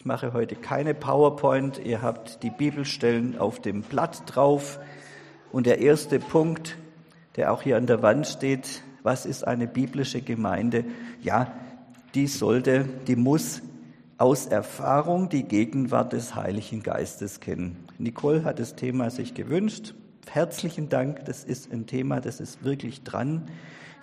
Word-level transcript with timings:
Ich 0.00 0.06
mache 0.06 0.32
heute 0.32 0.56
keine 0.56 0.94
PowerPoint. 0.94 1.78
Ihr 1.84 2.00
habt 2.00 2.42
die 2.42 2.48
Bibelstellen 2.48 3.38
auf 3.38 3.60
dem 3.60 3.82
Blatt 3.82 4.22
drauf. 4.24 4.80
Und 5.52 5.66
der 5.66 5.80
erste 5.80 6.18
Punkt, 6.18 6.78
der 7.36 7.52
auch 7.52 7.60
hier 7.60 7.76
an 7.76 7.86
der 7.86 8.00
Wand 8.00 8.26
steht, 8.26 8.82
was 9.02 9.26
ist 9.26 9.46
eine 9.46 9.66
biblische 9.66 10.22
Gemeinde? 10.22 10.86
Ja, 11.20 11.52
die 12.14 12.28
sollte, 12.28 12.88
die 13.08 13.14
muss 13.14 13.60
aus 14.16 14.46
Erfahrung 14.46 15.28
die 15.28 15.42
Gegenwart 15.42 16.14
des 16.14 16.34
Heiligen 16.34 16.82
Geistes 16.82 17.40
kennen. 17.40 17.84
Nicole 17.98 18.42
hat 18.44 18.58
das 18.58 18.76
Thema 18.76 19.10
sich 19.10 19.34
gewünscht. 19.34 19.92
Herzlichen 20.32 20.88
Dank, 20.88 21.24
das 21.24 21.42
ist 21.42 21.72
ein 21.72 21.88
Thema, 21.88 22.20
das 22.20 22.38
ist 22.38 22.62
wirklich 22.62 23.02
dran. 23.02 23.48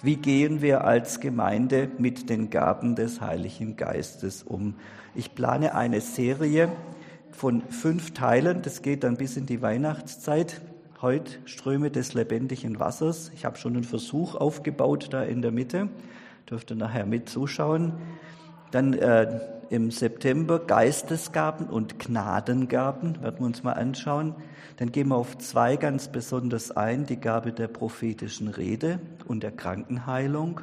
Wie 0.01 0.17
gehen 0.17 0.61
wir 0.61 0.83
als 0.83 1.21
Gemeinde 1.21 1.89
mit 1.99 2.29
den 2.29 2.49
Gaben 2.49 2.95
des 2.95 3.21
Heiligen 3.21 3.77
Geistes 3.77 4.43
um? 4.43 4.75
Ich 5.15 5.35
plane 5.35 5.73
eine 5.73 6.01
Serie 6.01 6.69
von 7.31 7.61
fünf 7.69 8.13
Teilen, 8.13 8.61
das 8.61 8.81
geht 8.81 9.05
dann 9.05 9.15
bis 9.15 9.37
in 9.37 9.45
die 9.45 9.61
Weihnachtszeit. 9.61 10.59
Heute 11.01 11.31
Ströme 11.45 11.91
des 11.91 12.13
lebendigen 12.13 12.77
Wassers. 12.77 13.31
Ich 13.33 13.45
habe 13.45 13.57
schon 13.57 13.75
einen 13.75 13.85
Versuch 13.85 14.35
aufgebaut 14.35 15.07
da 15.11 15.23
in 15.23 15.41
der 15.41 15.53
Mitte. 15.53 15.87
Dürft 16.49 16.71
ihr 16.71 16.75
nachher 16.75 17.05
mit 17.05 17.29
zuschauen. 17.29 17.93
Dann 18.71 18.91
äh, 18.91 19.39
im 19.69 19.91
September 19.91 20.59
Geistesgaben 20.59 21.67
und 21.67 21.99
Gnadengaben, 21.99 23.21
werden 23.21 23.39
wir 23.39 23.45
uns 23.45 23.63
mal 23.63 23.73
anschauen. 23.73 24.35
Dann 24.77 24.91
gehen 24.91 25.09
wir 25.09 25.15
auf 25.15 25.37
zwei 25.37 25.75
ganz 25.75 26.07
besonders 26.07 26.71
ein, 26.71 27.05
die 27.05 27.19
Gabe 27.19 27.51
der 27.51 27.67
prophetischen 27.67 28.47
Rede 28.47 28.99
und 29.25 29.43
der 29.43 29.51
Krankenheilung. 29.51 30.61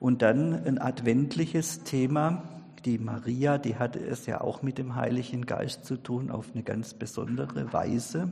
Und 0.00 0.22
dann 0.22 0.54
ein 0.64 0.78
adventliches 0.78 1.82
Thema, 1.84 2.42
die 2.84 2.98
Maria, 2.98 3.58
die 3.58 3.76
hatte 3.76 3.98
es 3.98 4.26
ja 4.26 4.40
auch 4.40 4.62
mit 4.62 4.78
dem 4.78 4.94
Heiligen 4.94 5.46
Geist 5.46 5.84
zu 5.84 5.96
tun, 5.96 6.30
auf 6.30 6.46
eine 6.54 6.62
ganz 6.62 6.94
besondere 6.94 7.72
Weise. 7.72 8.30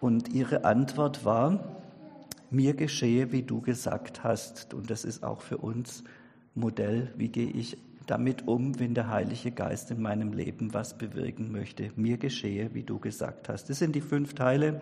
Und 0.00 0.28
ihre 0.28 0.64
Antwort 0.64 1.24
war, 1.24 1.76
mir 2.50 2.74
geschehe, 2.74 3.32
wie 3.32 3.42
du 3.42 3.60
gesagt 3.60 4.24
hast. 4.24 4.74
Und 4.74 4.90
das 4.90 5.04
ist 5.04 5.22
auch 5.22 5.40
für 5.40 5.58
uns 5.58 6.04
Modell, 6.54 7.12
wie 7.16 7.28
gehe 7.28 7.50
ich 7.50 7.78
damit 8.06 8.48
um, 8.48 8.78
wenn 8.78 8.94
der 8.94 9.08
Heilige 9.08 9.50
Geist 9.50 9.90
in 9.90 10.02
meinem 10.02 10.32
Leben 10.32 10.74
was 10.74 10.96
bewirken 10.96 11.52
möchte. 11.52 11.90
Mir 11.96 12.16
geschehe, 12.16 12.70
wie 12.74 12.82
du 12.82 12.98
gesagt 12.98 13.48
hast. 13.48 13.70
Das 13.70 13.78
sind 13.78 13.94
die 13.94 14.00
fünf 14.00 14.34
Teile. 14.34 14.80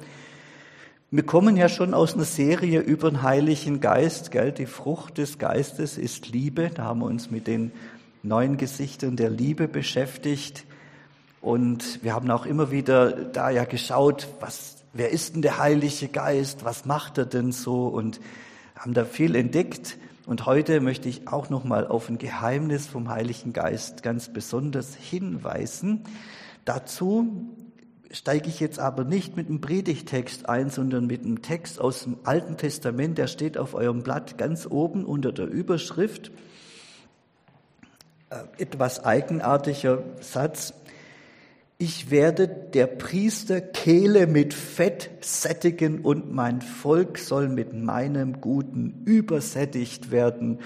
Wir 1.10 1.24
kommen 1.24 1.56
ja 1.56 1.68
schon 1.68 1.94
aus 1.94 2.14
einer 2.14 2.24
Serie 2.24 2.80
über 2.80 3.10
den 3.10 3.22
Heiligen 3.22 3.80
Geist. 3.80 4.30
Gell? 4.30 4.52
Die 4.52 4.66
Frucht 4.66 5.18
des 5.18 5.38
Geistes 5.38 5.96
ist 5.96 6.28
Liebe. 6.28 6.70
Da 6.74 6.84
haben 6.84 7.00
wir 7.00 7.06
uns 7.06 7.30
mit 7.30 7.46
den 7.46 7.72
neuen 8.22 8.56
Gesichtern 8.56 9.16
der 9.16 9.30
Liebe 9.30 9.68
beschäftigt. 9.68 10.64
Und 11.40 12.02
wir 12.02 12.14
haben 12.14 12.30
auch 12.30 12.46
immer 12.46 12.70
wieder 12.70 13.12
da 13.12 13.50
ja 13.50 13.64
geschaut, 13.64 14.28
was, 14.40 14.84
wer 14.92 15.10
ist 15.10 15.34
denn 15.34 15.42
der 15.42 15.58
Heilige 15.58 16.08
Geist? 16.08 16.64
Was 16.64 16.84
macht 16.84 17.16
er 17.18 17.26
denn 17.26 17.52
so? 17.52 17.86
Und 17.86 18.20
haben 18.76 18.94
da 18.94 19.04
viel 19.04 19.34
entdeckt. 19.34 19.96
Und 20.28 20.44
heute 20.44 20.82
möchte 20.82 21.08
ich 21.08 21.26
auch 21.26 21.48
noch 21.48 21.64
mal 21.64 21.86
auf 21.86 22.10
ein 22.10 22.18
Geheimnis 22.18 22.86
vom 22.86 23.08
Heiligen 23.08 23.54
Geist 23.54 24.02
ganz 24.02 24.30
besonders 24.30 24.94
hinweisen. 24.94 26.04
Dazu 26.66 27.48
steige 28.10 28.50
ich 28.50 28.60
jetzt 28.60 28.78
aber 28.78 29.04
nicht 29.04 29.38
mit 29.38 29.48
einem 29.48 29.62
Predigtext 29.62 30.46
ein, 30.46 30.68
sondern 30.68 31.06
mit 31.06 31.24
einem 31.24 31.40
Text 31.40 31.80
aus 31.80 32.02
dem 32.02 32.18
Alten 32.24 32.58
Testament, 32.58 33.16
der 33.16 33.26
steht 33.26 33.56
auf 33.56 33.72
eurem 33.72 34.02
Blatt 34.02 34.36
ganz 34.36 34.66
oben 34.66 35.06
unter 35.06 35.32
der 35.32 35.46
Überschrift. 35.46 36.30
Äh, 38.28 38.62
etwas 38.62 39.02
eigenartiger 39.02 40.02
Satz. 40.20 40.74
Ich 41.80 42.10
werde 42.10 42.48
der 42.48 42.88
Priester 42.88 43.60
Kehle 43.60 44.26
mit 44.26 44.52
Fett 44.52 45.10
sättigen 45.20 46.00
und 46.00 46.32
mein 46.32 46.60
Volk 46.60 47.18
soll 47.18 47.48
mit 47.48 47.72
meinem 47.72 48.40
Guten 48.40 49.02
übersättigt 49.04 50.10
werden, 50.10 50.58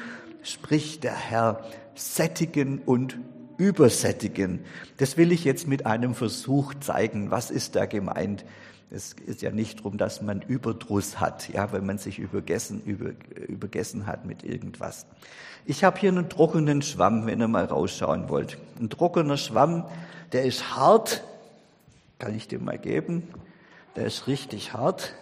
spricht 0.43 1.05
der 1.05 1.15
Herr, 1.15 1.67
sättigen 1.95 2.79
und 2.79 3.19
übersättigen. 3.59 4.61
Das 4.97 5.19
will 5.19 5.33
ich 5.33 5.45
jetzt 5.45 5.69
mit 5.69 5.85
einem 5.85 6.15
Versuch 6.15 6.73
zeigen. 6.81 7.31
Was 7.31 7.51
ist 7.51 7.77
da 7.77 7.85
gemeint? 7.85 8.47
Es 8.91 9.15
ist 9.27 9.43
ja 9.43 9.51
nicht 9.51 9.81
darum, 9.81 9.99
dass 9.99 10.23
man 10.23 10.41
Überdruss 10.41 11.21
hat, 11.21 11.51
ja, 11.53 11.73
wenn 11.73 11.85
man 11.85 11.99
sich 11.99 12.21
übergessen, 12.21 12.81
über, 12.87 13.11
übergessen 13.49 14.07
hat 14.07 14.25
mit 14.25 14.45
irgendwas. 14.45 15.05
Ich 15.67 15.85
habe 15.85 15.99
hier 16.01 16.11
einen 16.11 16.31
trockenen 16.31 16.81
Schwamm, 16.81 17.27
wenn 17.27 17.41
ihr 17.41 17.49
mal 17.49 17.67
rausschauen 17.67 18.31
wollt. 18.31 18.57
Ein 18.81 18.89
trockener 18.89 19.37
Schwamm 19.37 19.85
der 20.33 20.45
ist 20.45 20.77
hart, 20.77 21.23
kann 22.19 22.35
ich 22.35 22.49
dir 22.49 22.59
mal 22.59 22.79
geben. 22.79 23.29
Der 23.97 24.07
ist 24.07 24.27
richtig 24.27 24.73
hart, 24.73 25.15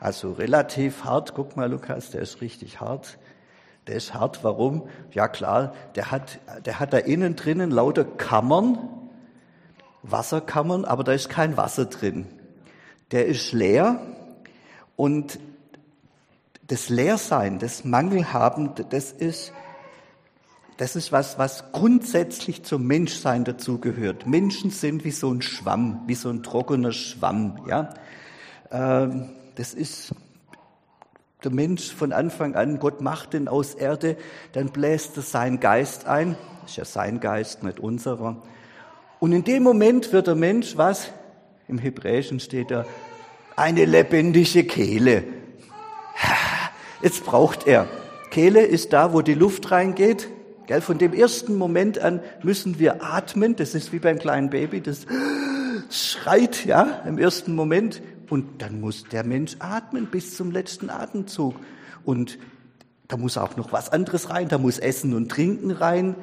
also 0.00 0.32
relativ 0.32 1.04
hart. 1.04 1.34
Guck 1.34 1.56
mal, 1.56 1.70
Lukas, 1.70 2.10
der 2.10 2.22
ist 2.22 2.40
richtig 2.40 2.80
hart. 2.80 3.18
Der 3.86 3.96
ist 3.96 4.14
hart, 4.14 4.44
warum? 4.44 4.88
Ja 5.12 5.28
klar, 5.28 5.74
der 5.94 6.10
hat, 6.10 6.38
der 6.64 6.78
hat 6.78 6.92
da 6.92 6.98
innen 6.98 7.36
drinnen 7.36 7.70
lauter 7.70 8.04
Kammern, 8.04 8.78
Wasserkammern, 10.02 10.84
aber 10.84 11.04
da 11.04 11.12
ist 11.12 11.28
kein 11.28 11.56
Wasser 11.56 11.86
drin. 11.86 12.26
Der 13.10 13.26
ist 13.26 13.52
leer 13.52 14.00
und 14.96 15.38
das 16.66 16.90
Leersein, 16.90 17.58
das 17.58 17.84
Mangelhaben, 17.84 18.72
das 18.90 19.10
ist 19.10 19.52
das 20.78 20.94
ist 20.94 21.10
was, 21.10 21.38
was 21.38 21.72
grundsätzlich 21.72 22.62
zum 22.62 22.86
Menschsein 22.86 23.44
dazugehört. 23.44 24.26
Menschen 24.26 24.70
sind 24.70 25.04
wie 25.04 25.10
so 25.10 25.30
ein 25.30 25.42
Schwamm, 25.42 26.02
wie 26.06 26.14
so 26.14 26.30
ein 26.30 26.44
trockener 26.44 26.92
Schwamm, 26.92 27.58
ja. 27.68 27.92
Ähm, 28.70 29.28
das 29.56 29.74
ist 29.74 30.14
der 31.42 31.50
Mensch 31.50 31.92
von 31.92 32.12
Anfang 32.12 32.54
an. 32.54 32.78
Gott 32.78 33.00
macht 33.00 33.34
ihn 33.34 33.48
aus 33.48 33.74
Erde, 33.74 34.16
dann 34.52 34.68
bläst 34.68 35.16
er 35.16 35.24
seinen 35.24 35.58
Geist 35.58 36.06
ein. 36.06 36.36
Das 36.62 36.70
ist 36.70 36.76
ja 36.76 36.84
sein 36.84 37.18
Geist, 37.18 37.64
nicht 37.64 37.80
unserer. 37.80 38.40
Und 39.18 39.32
in 39.32 39.42
dem 39.42 39.64
Moment 39.64 40.12
wird 40.12 40.28
der 40.28 40.36
Mensch 40.36 40.76
was? 40.76 41.10
Im 41.66 41.78
Hebräischen 41.78 42.38
steht 42.38 42.70
da, 42.70 42.86
eine 43.56 43.84
lebendige 43.84 44.62
Kehle. 44.62 45.24
Jetzt 47.02 47.24
braucht 47.24 47.66
er. 47.66 47.88
Kehle 48.30 48.62
ist 48.62 48.92
da, 48.92 49.12
wo 49.12 49.22
die 49.22 49.34
Luft 49.34 49.72
reingeht. 49.72 50.28
Gell, 50.68 50.82
von 50.82 50.98
dem 50.98 51.14
ersten 51.14 51.56
Moment 51.56 51.98
an 51.98 52.20
müssen 52.42 52.78
wir 52.78 53.02
atmen. 53.02 53.56
Das 53.56 53.74
ist 53.74 53.90
wie 53.90 54.00
beim 54.00 54.18
kleinen 54.18 54.50
Baby, 54.50 54.82
das 54.82 55.06
schreit, 55.88 56.66
ja, 56.66 57.00
im 57.06 57.16
ersten 57.16 57.54
Moment. 57.54 58.02
Und 58.28 58.60
dann 58.60 58.78
muss 58.78 59.04
der 59.04 59.24
Mensch 59.24 59.56
atmen 59.60 60.08
bis 60.08 60.36
zum 60.36 60.50
letzten 60.50 60.90
Atemzug. 60.90 61.54
Und 62.04 62.38
da 63.08 63.16
muss 63.16 63.38
auch 63.38 63.56
noch 63.56 63.72
was 63.72 63.88
anderes 63.88 64.28
rein. 64.28 64.48
Da 64.48 64.58
muss 64.58 64.78
Essen 64.78 65.14
und 65.14 65.30
Trinken 65.30 65.70
rein. 65.70 66.14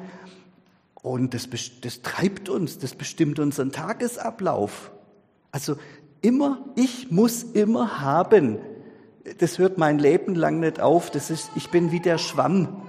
Und 1.02 1.34
das, 1.34 1.48
das 1.80 2.02
treibt 2.02 2.48
uns, 2.48 2.78
das 2.78 2.94
bestimmt 2.94 3.40
unseren 3.40 3.72
Tagesablauf. 3.72 4.92
Also 5.50 5.76
immer, 6.20 6.64
ich 6.76 7.10
muss 7.10 7.42
immer 7.42 8.00
haben. 8.00 8.58
Das 9.38 9.58
hört 9.58 9.76
mein 9.76 9.98
Leben 9.98 10.36
lang 10.36 10.60
nicht 10.60 10.78
auf. 10.78 11.10
Das 11.10 11.30
ist, 11.30 11.50
ich 11.56 11.70
bin 11.70 11.90
wie 11.90 11.98
der 11.98 12.18
Schwamm 12.18 12.85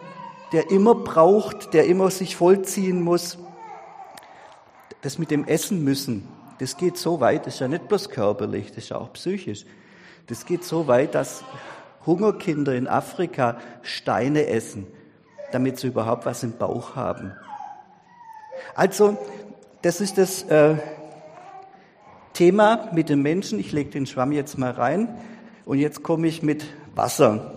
der 0.52 0.72
immer 0.72 0.96
braucht, 0.96 1.74
der 1.74 1.86
immer 1.88 2.10
sich 2.10 2.36
vollziehen 2.36 3.02
muss. 3.02 3.38
Das 5.02 5.18
mit 5.18 5.32
dem 5.32 5.46
Essen 5.46 5.84
müssen, 5.84 6.28
das 6.60 6.78
geht 6.78 6.98
so 6.98 7.20
weit, 7.20 7.46
das 7.46 7.56
ist 7.56 7.60
ja 7.60 7.68
nicht 7.68 7.88
bloß 7.88 8.10
körperlich, 8.10 8.70
das 8.70 8.78
ist 8.78 8.90
ja 8.90 8.98
auch 8.98 9.14
psychisch. 9.14 9.66
Das 10.28 10.46
geht 10.46 10.64
so 10.64 10.88
weit, 10.88 11.16
dass 11.16 11.44
Hungerkinder 12.06 12.74
in 12.76 12.88
Afrika 12.88 13.58
Steine 13.82 14.48
essen, 14.48 14.88
damit 15.52 15.80
sie 15.80 15.88
überhaupt 15.88 16.26
was 16.26 16.44
im 16.44 16.54
Bauch 16.58 16.96
haben. 16.96 17.34
Also, 18.76 19.18
das 19.82 20.02
ist 20.02 20.18
das 20.18 20.44
äh, 20.44 20.76
Thema 22.34 22.90
mit 22.92 23.10
den 23.10 23.22
Menschen. 23.22 23.60
Ich 23.60 23.72
lege 23.72 23.92
den 23.92 24.06
Schwamm 24.06 24.32
jetzt 24.32 24.58
mal 24.58 24.72
rein 24.72 25.18
und 25.66 25.78
jetzt 25.80 26.04
komme 26.04 26.28
ich 26.28 26.42
mit 26.42 26.66
Wasser. 26.96 27.57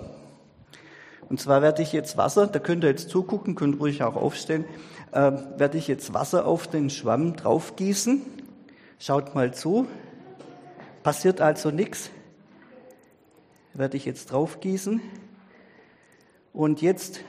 Und 1.30 1.40
zwar 1.40 1.62
werde 1.62 1.80
ich 1.80 1.92
jetzt 1.92 2.16
Wasser, 2.16 2.48
da 2.48 2.58
könnt 2.58 2.82
ihr 2.82 2.90
jetzt 2.90 3.08
zugucken, 3.08 3.54
könnt 3.54 3.78
ruhig 3.78 4.02
auch 4.02 4.16
aufstehen, 4.16 4.64
äh, 5.12 5.30
werde 5.56 5.78
ich 5.78 5.86
jetzt 5.86 6.12
Wasser 6.12 6.44
auf 6.44 6.66
den 6.66 6.90
Schwamm 6.90 7.36
draufgießen. 7.36 8.20
Schaut 8.98 9.34
mal 9.36 9.54
zu. 9.54 9.86
Passiert 11.04 11.40
also 11.40 11.70
nichts. 11.70 12.10
Werde 13.74 13.96
ich 13.96 14.06
jetzt 14.06 14.32
draufgießen. 14.32 15.00
Und 16.52 16.82
jetzt, 16.82 17.20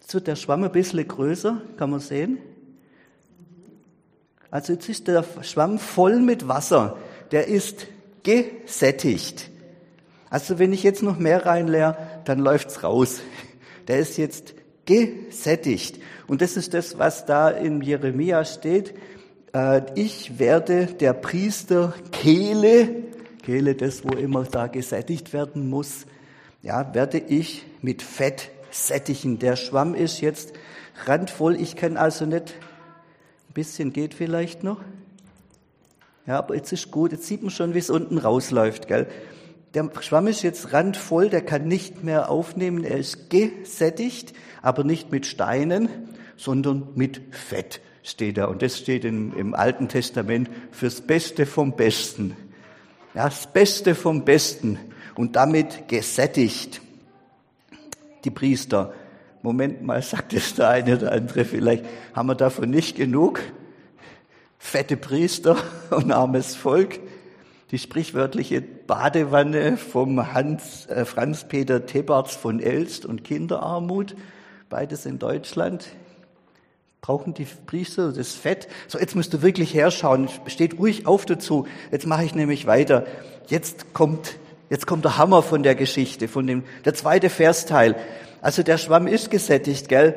jetzt 0.00 0.14
wird 0.14 0.28
der 0.28 0.36
Schwamm 0.36 0.62
ein 0.62 0.70
bisschen 0.70 1.06
größer, 1.06 1.60
kann 1.76 1.90
man 1.90 1.98
sehen. 1.98 2.38
Also 4.52 4.72
jetzt 4.74 4.88
ist 4.88 5.08
der 5.08 5.24
Schwamm 5.42 5.80
voll 5.80 6.20
mit 6.20 6.46
Wasser. 6.46 6.96
Der 7.32 7.48
ist 7.48 7.88
gesättigt. 8.22 9.50
Also 10.30 10.60
wenn 10.60 10.72
ich 10.72 10.84
jetzt 10.84 11.02
noch 11.02 11.18
mehr 11.18 11.44
reinleere, 11.44 11.96
dann 12.26 12.40
läuft's 12.40 12.82
raus. 12.82 13.20
Der 13.88 14.00
ist 14.00 14.18
jetzt 14.18 14.54
gesättigt. 14.84 16.00
Und 16.26 16.42
das 16.42 16.56
ist 16.56 16.74
das, 16.74 16.98
was 16.98 17.24
da 17.24 17.48
in 17.48 17.80
Jeremia 17.80 18.44
steht. 18.44 18.94
Äh, 19.52 19.82
ich 19.94 20.38
werde 20.38 20.86
der 20.86 21.12
Priester 21.12 21.94
Kehle, 22.12 22.88
Kehle, 23.42 23.74
das, 23.74 24.04
wo 24.04 24.10
immer 24.10 24.44
da 24.44 24.66
gesättigt 24.66 25.32
werden 25.32 25.70
muss, 25.70 26.06
ja, 26.62 26.94
werde 26.94 27.18
ich 27.18 27.64
mit 27.80 28.02
Fett 28.02 28.50
sättigen. 28.70 29.38
Der 29.38 29.56
Schwamm 29.56 29.94
ist 29.94 30.20
jetzt 30.20 30.52
randvoll. 31.04 31.60
Ich 31.60 31.76
kann 31.76 31.96
also 31.96 32.26
nicht, 32.26 32.54
ein 33.48 33.54
bisschen 33.54 33.92
geht 33.92 34.14
vielleicht 34.14 34.64
noch. 34.64 34.80
Ja, 36.26 36.38
aber 36.38 36.56
jetzt 36.56 36.72
ist 36.72 36.90
gut. 36.90 37.12
Jetzt 37.12 37.26
sieht 37.26 37.42
man 37.42 37.50
schon, 37.50 37.74
wie 37.74 37.78
es 37.78 37.88
unten 37.88 38.18
rausläuft, 38.18 38.88
gell? 38.88 39.06
Der 39.74 39.90
Schwamm 40.00 40.26
ist 40.26 40.42
jetzt 40.42 40.72
randvoll, 40.72 41.28
der 41.28 41.42
kann 41.42 41.68
nicht 41.68 42.02
mehr 42.02 42.30
aufnehmen. 42.30 42.84
Er 42.84 42.98
ist 42.98 43.30
gesättigt, 43.30 44.32
aber 44.62 44.84
nicht 44.84 45.12
mit 45.12 45.26
Steinen, 45.26 45.88
sondern 46.36 46.88
mit 46.94 47.20
Fett 47.30 47.80
steht 48.02 48.38
da. 48.38 48.46
Und 48.46 48.62
das 48.62 48.78
steht 48.78 49.04
im, 49.04 49.36
im 49.36 49.54
Alten 49.54 49.88
Testament 49.88 50.48
fürs 50.70 51.00
Beste 51.00 51.44
vom 51.44 51.76
Besten. 51.76 52.36
Ja, 53.14 53.24
das 53.24 53.52
Beste 53.52 53.94
vom 53.94 54.24
Besten. 54.24 54.78
Und 55.14 55.36
damit 55.36 55.88
gesättigt. 55.88 56.80
Die 58.24 58.30
Priester. 58.30 58.92
Moment 59.42 59.82
mal, 59.82 60.02
sagt 60.02 60.32
es 60.32 60.54
der 60.54 60.70
eine 60.70 60.96
oder 60.96 61.12
andere 61.12 61.44
vielleicht, 61.44 61.84
haben 62.14 62.28
wir 62.28 62.34
davon 62.34 62.70
nicht 62.70 62.96
genug? 62.96 63.40
Fette 64.58 64.96
Priester 64.96 65.56
und 65.90 66.10
armes 66.10 66.56
Volk. 66.56 66.98
Die 67.72 67.78
sprichwörtliche 67.78 68.60
Badewanne 68.60 69.76
vom 69.76 70.32
Hans, 70.32 70.86
äh, 70.86 71.04
Franz-Peter 71.04 71.84
Tebarts 71.84 72.36
von 72.36 72.60
Elst 72.60 73.04
und 73.04 73.24
Kinderarmut. 73.24 74.14
Beides 74.68 75.04
in 75.04 75.18
Deutschland 75.18 75.88
brauchen 77.00 77.34
die 77.34 77.46
Priester 77.66 78.12
das 78.12 78.32
Fett. 78.34 78.68
So, 78.88 78.98
jetzt 78.98 79.14
musst 79.14 79.32
du 79.32 79.42
wirklich 79.42 79.74
herschauen. 79.74 80.28
Steht 80.46 80.78
ruhig 80.78 81.06
auf 81.06 81.24
dazu. 81.24 81.66
Jetzt 81.90 82.06
mache 82.06 82.24
ich 82.24 82.34
nämlich 82.34 82.66
weiter. 82.66 83.06
Jetzt 83.46 83.94
kommt, 83.94 84.36
jetzt 84.70 84.86
kommt 84.86 85.04
der 85.04 85.16
Hammer 85.16 85.42
von 85.42 85.62
der 85.62 85.74
Geschichte, 85.74 86.28
von 86.28 86.46
dem, 86.46 86.64
der 86.84 86.94
zweite 86.94 87.30
Versteil. 87.30 87.96
Also 88.42 88.62
der 88.62 88.78
Schwamm 88.78 89.06
ist 89.06 89.30
gesättigt, 89.30 89.88
gell? 89.88 90.14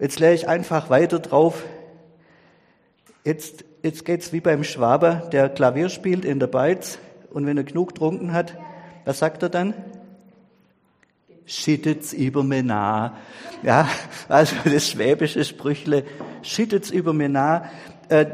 Jetzt 0.00 0.18
lehre 0.18 0.34
ich 0.34 0.48
einfach 0.48 0.90
weiter 0.90 1.20
drauf. 1.20 1.62
Jetzt, 3.24 3.64
jetzt 3.82 4.04
geht's 4.04 4.32
wie 4.32 4.40
beim 4.40 4.64
Schwaber, 4.64 5.28
der 5.32 5.48
Klavier 5.48 5.88
spielt 5.88 6.24
in 6.24 6.38
der 6.38 6.46
Beiz 6.46 6.98
und 7.30 7.46
wenn 7.46 7.56
er 7.56 7.64
genug 7.64 7.88
getrunken 7.88 8.32
hat, 8.32 8.56
was 9.04 9.18
sagt 9.18 9.42
er 9.42 9.48
dann? 9.48 9.74
schittet's 11.46 12.12
über 12.12 12.42
mir 12.42 12.62
nah. 12.62 13.16
Ja, 13.62 13.88
also 14.28 14.56
das 14.64 14.88
schwäbische 14.88 15.44
Sprüchle, 15.44 16.04
schittet's 16.42 16.90
über 16.90 17.12
mir 17.12 17.28
nah. 17.28 17.70
Äh, 18.08 18.26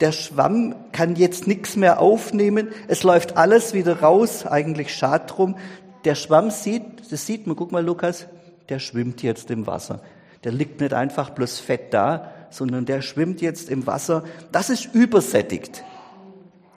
der 0.00 0.12
Schwamm 0.12 0.76
kann 0.92 1.16
jetzt 1.16 1.48
nichts 1.48 1.74
mehr 1.74 2.00
aufnehmen. 2.00 2.68
Es 2.86 3.02
läuft 3.02 3.36
alles 3.36 3.74
wieder 3.74 4.00
raus. 4.00 4.46
Eigentlich 4.46 4.94
schade 4.94 5.26
drum. 5.26 5.56
Der 6.04 6.14
Schwamm 6.14 6.50
sieht, 6.50 7.10
das 7.10 7.26
sieht 7.26 7.48
man, 7.48 7.56
guck 7.56 7.72
mal, 7.72 7.84
Lukas, 7.84 8.26
der 8.68 8.78
schwimmt 8.78 9.24
jetzt 9.24 9.50
im 9.50 9.66
Wasser. 9.66 10.00
Der 10.44 10.52
liegt 10.52 10.80
nicht 10.80 10.92
einfach 10.92 11.30
bloß 11.30 11.58
fett 11.58 11.92
da, 11.92 12.30
sondern 12.50 12.86
der 12.86 13.02
schwimmt 13.02 13.40
jetzt 13.40 13.68
im 13.70 13.86
Wasser. 13.86 14.24
Das 14.52 14.70
ist 14.70 14.94
übersättigt. 14.94 15.84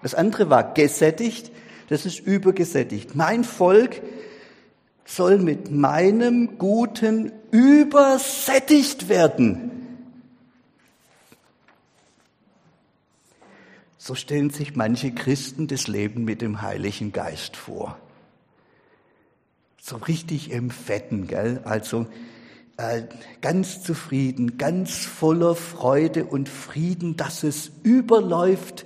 Das 0.02 0.16
andere 0.16 0.50
war 0.50 0.74
gesättigt, 0.74 1.52
das 1.90 2.06
ist 2.06 2.20
übergesättigt. 2.20 3.16
Mein 3.16 3.44
Volk 3.44 4.02
soll 5.06 5.38
mit 5.38 5.72
meinem 5.72 6.58
Guten 6.58 7.32
übersättigt 7.52 9.10
werden. 9.10 9.72
So 13.98 14.16
stellen 14.16 14.50
sich 14.50 14.76
manche 14.76 15.12
Christen 15.12 15.68
das 15.68 15.88
Leben 15.88 16.24
mit 16.24 16.42
dem 16.42 16.62
Heiligen 16.62 17.12
Geist 17.12 17.56
vor. 17.56 18.00
So 19.80 19.98
richtig 19.98 20.50
im 20.50 20.72
Fetten, 20.72 21.28
gell? 21.28 21.62
Also 21.66 22.08
ganz 23.42 23.84
zufrieden, 23.84 24.58
ganz 24.58 25.06
voller 25.06 25.56
Freude 25.56 26.26
und 26.26 26.50
Frieden, 26.50 27.16
dass 27.16 27.44
es 27.44 27.72
überläuft. 27.84 28.86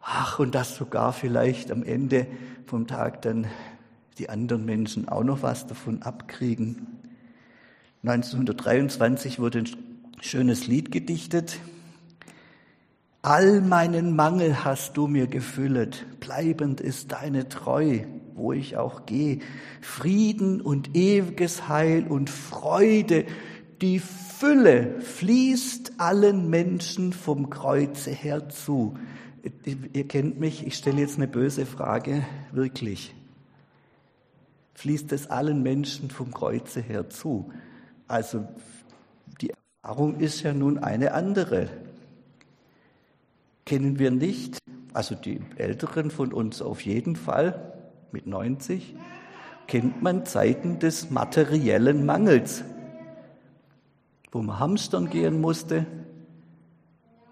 Ach, 0.00 0.38
und 0.38 0.54
dass 0.54 0.76
sogar 0.76 1.12
vielleicht 1.12 1.70
am 1.70 1.82
Ende 1.82 2.26
vom 2.66 2.86
Tag 2.86 3.22
dann 3.22 3.46
die 4.18 4.28
anderen 4.28 4.64
Menschen 4.64 5.08
auch 5.08 5.24
noch 5.24 5.42
was 5.42 5.66
davon 5.66 6.02
abkriegen. 6.02 6.86
1923 8.02 9.38
wurde 9.38 9.60
ein 9.60 9.68
schönes 10.20 10.66
Lied 10.66 10.92
gedichtet. 10.92 11.58
All 13.24 13.62
meinen 13.62 14.14
Mangel 14.14 14.66
hast 14.66 14.98
du 14.98 15.06
mir 15.06 15.26
gefüllet, 15.26 16.04
bleibend 16.20 16.82
ist 16.82 17.12
deine 17.12 17.48
Treu, 17.48 18.00
wo 18.34 18.52
ich 18.52 18.76
auch 18.76 19.06
gehe. 19.06 19.38
Frieden 19.80 20.60
und 20.60 20.94
ewiges 20.94 21.66
Heil 21.66 22.06
und 22.06 22.28
Freude, 22.28 23.24
die 23.80 23.98
Fülle 23.98 25.00
fließt 25.00 25.92
allen 25.96 26.50
Menschen 26.50 27.14
vom 27.14 27.48
Kreuze 27.48 28.10
her 28.10 28.50
zu. 28.50 28.98
Ihr 29.94 30.06
kennt 30.06 30.38
mich, 30.38 30.66
ich 30.66 30.74
stelle 30.74 31.00
jetzt 31.00 31.16
eine 31.16 31.26
böse 31.26 31.64
Frage, 31.64 32.26
wirklich 32.52 33.14
fließt 34.74 35.12
es 35.12 35.30
allen 35.30 35.62
Menschen 35.62 36.10
vom 36.10 36.30
Kreuze 36.30 36.82
her 36.82 37.08
zu. 37.08 37.50
Also 38.06 38.46
die 39.40 39.54
Erfahrung 39.82 40.20
ist 40.20 40.42
ja 40.42 40.52
nun 40.52 40.76
eine 40.76 41.14
andere. 41.14 41.70
Kennen 43.66 43.98
wir 43.98 44.10
nicht, 44.10 44.58
also 44.92 45.14
die 45.14 45.40
Älteren 45.56 46.10
von 46.10 46.32
uns 46.32 46.60
auf 46.60 46.82
jeden 46.82 47.16
Fall, 47.16 47.72
mit 48.12 48.26
90, 48.26 48.94
kennt 49.66 50.02
man 50.02 50.26
Zeiten 50.26 50.78
des 50.78 51.10
materiellen 51.10 52.04
Mangels, 52.04 52.64
wo 54.30 54.42
man 54.42 54.58
hamstern 54.58 55.08
gehen 55.08 55.40
musste, 55.40 55.86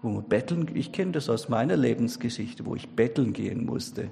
wo 0.01 0.09
man 0.09 0.23
betteln, 0.23 0.69
ich 0.73 0.91
kenne 0.91 1.13
das 1.13 1.29
aus 1.29 1.49
meiner 1.49 1.77
Lebensgeschichte, 1.77 2.65
wo 2.65 2.75
ich 2.75 2.89
betteln 2.89 3.33
gehen 3.33 3.65
musste. 3.65 4.09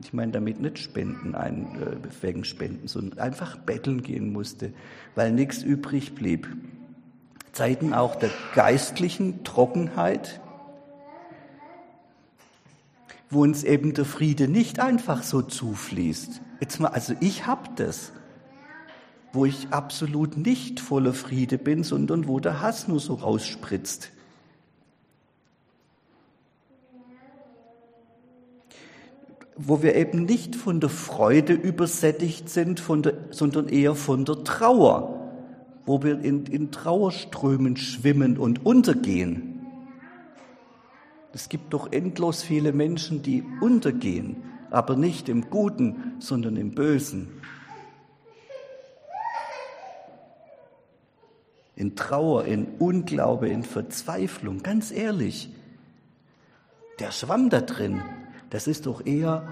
Ich 0.00 0.12
meine 0.12 0.32
damit 0.32 0.60
nicht 0.60 0.78
Spenden 0.78 1.34
ein, 1.34 1.66
äh, 1.80 2.22
wegen 2.22 2.44
Spenden, 2.44 2.88
sondern 2.88 3.18
einfach 3.18 3.56
betteln 3.58 4.02
gehen 4.02 4.32
musste, 4.32 4.72
weil 5.14 5.32
nichts 5.32 5.62
übrig 5.62 6.14
blieb. 6.14 6.48
Zeiten 7.52 7.92
auch 7.92 8.14
der 8.14 8.30
geistlichen 8.54 9.42
Trockenheit, 9.44 10.40
wo 13.30 13.42
uns 13.42 13.64
eben 13.64 13.94
der 13.94 14.04
Friede 14.04 14.48
nicht 14.48 14.80
einfach 14.80 15.22
so 15.22 15.42
zufließt. 15.42 16.40
Jetzt 16.60 16.80
mal, 16.80 16.88
also 16.88 17.14
ich 17.20 17.46
hab 17.46 17.76
das, 17.76 18.12
wo 19.32 19.44
ich 19.44 19.68
absolut 19.70 20.36
nicht 20.36 20.80
voller 20.80 21.12
Friede 21.12 21.58
bin, 21.58 21.84
sondern 21.84 22.26
wo 22.26 22.40
der 22.40 22.60
Hass 22.60 22.88
nur 22.88 23.00
so 23.00 23.14
rausspritzt. 23.14 24.10
wo 29.60 29.82
wir 29.82 29.96
eben 29.96 30.24
nicht 30.24 30.54
von 30.54 30.78
der 30.78 30.88
Freude 30.88 31.52
übersättigt 31.52 32.48
sind, 32.48 32.80
der, 33.04 33.14
sondern 33.30 33.68
eher 33.68 33.96
von 33.96 34.24
der 34.24 34.44
Trauer, 34.44 35.32
wo 35.84 36.02
wir 36.04 36.20
in, 36.20 36.46
in 36.46 36.70
Trauerströmen 36.70 37.76
schwimmen 37.76 38.38
und 38.38 38.64
untergehen. 38.64 39.57
Es 41.38 41.48
gibt 41.48 41.72
doch 41.72 41.92
endlos 41.92 42.42
viele 42.42 42.72
Menschen, 42.72 43.22
die 43.22 43.44
untergehen, 43.60 44.42
aber 44.70 44.96
nicht 44.96 45.28
im 45.28 45.50
Guten, 45.50 46.16
sondern 46.18 46.56
im 46.56 46.74
Bösen. 46.74 47.28
In 51.76 51.94
Trauer, 51.94 52.44
in 52.44 52.66
Unglaube, 52.80 53.48
in 53.48 53.62
Verzweiflung, 53.62 54.64
ganz 54.64 54.90
ehrlich. 54.90 55.48
Der 56.98 57.12
Schwamm 57.12 57.50
da 57.50 57.60
drin, 57.60 58.02
das 58.50 58.66
ist 58.66 58.86
doch 58.86 59.06
eher 59.06 59.46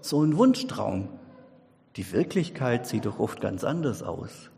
so 0.00 0.22
ein 0.22 0.36
Wunschtraum. 0.36 1.08
Die 1.96 2.12
Wirklichkeit 2.12 2.86
sieht 2.86 3.04
doch 3.04 3.18
oft 3.18 3.40
ganz 3.40 3.64
anders 3.64 4.04
aus. 4.04 4.48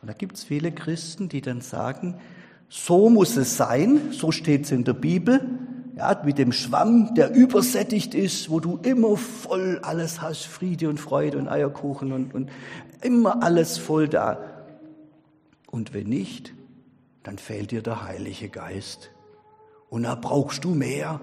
Und 0.00 0.08
da 0.08 0.14
gibt 0.14 0.36
es 0.36 0.44
viele 0.44 0.72
Christen, 0.72 1.28
die 1.28 1.42
dann 1.42 1.60
sagen, 1.60 2.18
so 2.76 3.08
muss 3.08 3.36
es 3.36 3.56
sein, 3.56 4.10
so 4.10 4.32
steht 4.32 4.64
es 4.64 4.72
in 4.72 4.82
der 4.82 4.94
Bibel, 4.94 5.40
ja, 5.96 6.20
mit 6.24 6.38
dem 6.38 6.50
Schwamm, 6.50 7.14
der 7.14 7.32
übersättigt 7.32 8.16
ist, 8.16 8.50
wo 8.50 8.58
du 8.58 8.80
immer 8.82 9.16
voll 9.16 9.78
alles 9.82 10.20
hast, 10.20 10.46
Friede 10.46 10.88
und 10.88 10.98
Freude 10.98 11.38
und 11.38 11.46
Eierkuchen 11.48 12.10
und, 12.10 12.34
und 12.34 12.50
immer 13.00 13.44
alles 13.44 13.78
voll 13.78 14.08
da. 14.08 14.38
Und 15.70 15.94
wenn 15.94 16.08
nicht, 16.08 16.52
dann 17.22 17.38
fehlt 17.38 17.70
dir 17.70 17.80
der 17.80 18.02
Heilige 18.02 18.48
Geist. 18.48 19.12
Und 19.88 20.02
da 20.02 20.16
brauchst 20.16 20.64
du 20.64 20.74
mehr. 20.74 21.20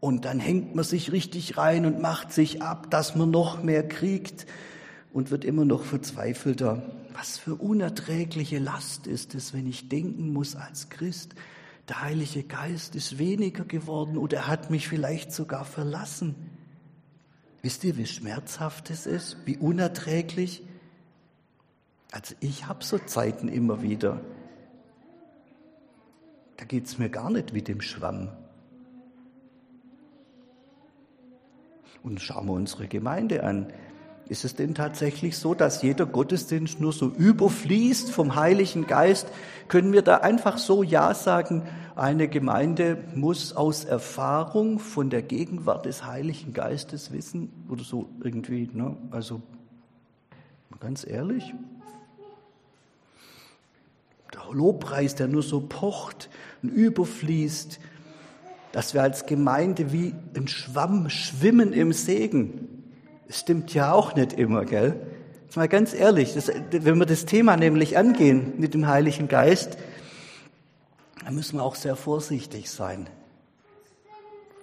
Und 0.00 0.24
dann 0.24 0.40
hängt 0.40 0.74
man 0.74 0.84
sich 0.84 1.12
richtig 1.12 1.58
rein 1.58 1.84
und 1.84 2.00
macht 2.00 2.32
sich 2.32 2.62
ab, 2.62 2.90
dass 2.90 3.14
man 3.14 3.30
noch 3.30 3.62
mehr 3.62 3.86
kriegt 3.86 4.46
und 5.12 5.30
wird 5.30 5.44
immer 5.44 5.64
noch 5.64 5.84
verzweifelter. 5.84 6.82
Was 7.12 7.38
für 7.38 7.54
unerträgliche 7.54 8.58
Last 8.58 9.06
ist 9.06 9.34
es, 9.34 9.52
wenn 9.52 9.66
ich 9.66 9.88
denken 9.88 10.32
muss 10.32 10.56
als 10.56 10.88
Christ, 10.88 11.34
der 11.88 12.02
Heilige 12.02 12.44
Geist 12.44 12.94
ist 12.94 13.18
weniger 13.18 13.64
geworden 13.64 14.16
oder 14.16 14.38
er 14.38 14.46
hat 14.46 14.70
mich 14.70 14.88
vielleicht 14.88 15.32
sogar 15.32 15.64
verlassen. 15.64 16.34
Wisst 17.60 17.84
ihr, 17.84 17.96
wie 17.96 18.06
schmerzhaft 18.06 18.90
es 18.90 19.06
ist, 19.06 19.36
wie 19.44 19.56
unerträglich? 19.56 20.62
Also 22.12 22.34
ich 22.40 22.66
habe 22.66 22.84
so 22.84 22.98
Zeiten 22.98 23.48
immer 23.48 23.82
wieder. 23.82 24.20
Da 26.56 26.64
geht 26.64 26.86
es 26.86 26.98
mir 26.98 27.08
gar 27.08 27.30
nicht 27.30 27.54
wie 27.54 27.62
dem 27.62 27.80
Schwamm. 27.80 28.28
Und 32.02 32.20
schauen 32.20 32.46
wir 32.46 32.52
unsere 32.52 32.88
Gemeinde 32.88 33.44
an. 33.44 33.72
Ist 34.28 34.44
es 34.44 34.54
denn 34.54 34.74
tatsächlich 34.74 35.36
so, 35.36 35.52
dass 35.54 35.82
jeder 35.82 36.06
Gottesdienst 36.06 36.80
nur 36.80 36.92
so 36.92 37.08
überfließt 37.08 38.10
vom 38.10 38.36
Heiligen 38.36 38.86
Geist? 38.86 39.28
Können 39.68 39.92
wir 39.92 40.02
da 40.02 40.18
einfach 40.18 40.58
so 40.58 40.82
Ja 40.82 41.12
sagen? 41.14 41.62
Eine 41.96 42.28
Gemeinde 42.28 42.98
muss 43.14 43.52
aus 43.54 43.84
Erfahrung 43.84 44.78
von 44.78 45.10
der 45.10 45.22
Gegenwart 45.22 45.84
des 45.84 46.06
Heiligen 46.06 46.52
Geistes 46.54 47.12
wissen 47.12 47.52
oder 47.68 47.84
so 47.84 48.08
irgendwie. 48.22 48.70
Ne? 48.72 48.96
Also 49.10 49.42
ganz 50.80 51.06
ehrlich, 51.06 51.52
der 54.32 54.42
Lobpreis, 54.52 55.14
der 55.14 55.28
nur 55.28 55.42
so 55.42 55.60
pocht 55.60 56.30
und 56.62 56.70
überfließt, 56.70 57.78
dass 58.72 58.94
wir 58.94 59.02
als 59.02 59.26
Gemeinde 59.26 59.92
wie 59.92 60.14
ein 60.34 60.48
Schwamm 60.48 61.10
schwimmen 61.10 61.72
im 61.72 61.92
Segen. 61.92 62.68
Das 63.32 63.40
stimmt 63.40 63.72
ja 63.72 63.94
auch 63.94 64.14
nicht 64.14 64.34
immer, 64.34 64.66
gell? 64.66 64.94
Jetzt 65.44 65.56
mal 65.56 65.66
ganz 65.66 65.94
ehrlich, 65.94 66.34
das, 66.34 66.52
wenn 66.70 66.98
wir 66.98 67.06
das 67.06 67.24
Thema 67.24 67.56
nämlich 67.56 67.96
angehen 67.96 68.52
mit 68.58 68.74
dem 68.74 68.86
Heiligen 68.86 69.26
Geist, 69.26 69.78
dann 71.24 71.34
müssen 71.34 71.56
wir 71.56 71.62
auch 71.62 71.76
sehr 71.76 71.96
vorsichtig 71.96 72.70
sein. 72.70 73.08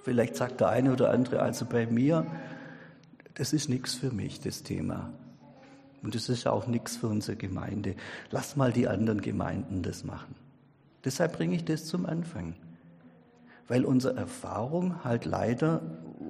Vielleicht 0.03 0.35
sagt 0.35 0.61
der 0.61 0.69
eine 0.69 0.93
oder 0.93 1.09
andere, 1.09 1.41
also 1.41 1.65
bei 1.65 1.87
mir, 1.87 2.27
das 3.33 3.53
ist 3.53 3.69
nichts 3.69 3.95
für 3.95 4.11
mich, 4.11 4.39
das 4.39 4.61
Thema. 4.61 5.13
Und 6.03 6.13
das 6.13 6.29
ist 6.29 6.45
auch 6.45 6.67
nichts 6.67 6.95
für 6.95 7.07
unsere 7.07 7.37
Gemeinde. 7.37 7.95
Lass 8.29 8.55
mal 8.55 8.71
die 8.71 8.87
anderen 8.87 9.21
Gemeinden 9.21 9.81
das 9.81 10.03
machen. 10.03 10.35
Deshalb 11.03 11.35
bringe 11.37 11.55
ich 11.55 11.65
das 11.65 11.85
zum 11.85 12.05
Anfang. 12.05 12.53
Weil 13.67 13.83
unsere 13.83 14.15
Erfahrung 14.15 15.03
halt 15.03 15.25
leider 15.25 15.81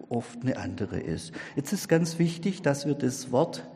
oft 0.09 0.41
eine 0.41 0.57
andere 0.57 0.99
ist. 0.99 1.33
Jetzt 1.55 1.71
ist 1.71 1.87
ganz 1.87 2.19
wichtig, 2.19 2.61
dass 2.61 2.85
wir 2.85 2.95
das 2.95 3.31
Wort 3.31 3.67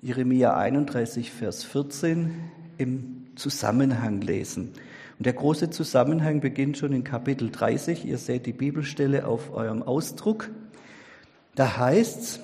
Jeremia 0.00 0.56
31, 0.56 1.30
Vers 1.32 1.64
14 1.64 2.32
im 2.78 3.26
Zusammenhang 3.36 4.20
lesen. 4.20 4.72
Und 5.18 5.26
der 5.26 5.32
große 5.32 5.70
Zusammenhang 5.70 6.40
beginnt 6.40 6.76
schon 6.78 6.92
in 6.92 7.04
Kapitel 7.04 7.50
30. 7.50 8.04
Ihr 8.04 8.18
seht 8.18 8.46
die 8.46 8.52
Bibelstelle 8.52 9.26
auf 9.26 9.54
eurem 9.54 9.82
Ausdruck. 9.82 10.50
Da 11.54 11.78
heißt's, 11.78 12.40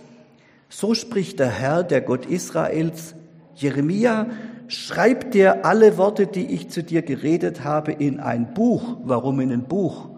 so 0.71 0.95
spricht 0.95 1.39
der 1.39 1.51
Herr, 1.51 1.85
der 1.85 2.01
Gott 2.01 2.25
Israels, 2.25 3.15
Jeremia, 3.55 4.31
schreib 4.69 5.33
dir 5.33 5.67
alle 5.67 5.99
Worte, 5.99 6.27
die 6.27 6.47
ich 6.47 6.71
zu 6.71 6.83
dir 6.83 7.03
geredet 7.03 7.63
habe, 7.63 7.93
in 7.93 8.21
ein 8.21 8.55
Buch. 8.55 8.97
Warum 9.05 9.41
in 9.41 9.53
ein 9.53 9.65
Buch? 9.65 10.09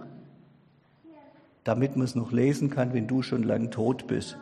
Damit 1.65 1.97
man 1.97 2.05
es 2.05 2.15
noch 2.15 2.31
lesen 2.31 2.71
kann, 2.71 2.93
wenn 2.93 3.07
du 3.07 3.23
schon 3.23 3.43
lang 3.43 3.71
tot 3.71 4.07
bist. 4.07 4.37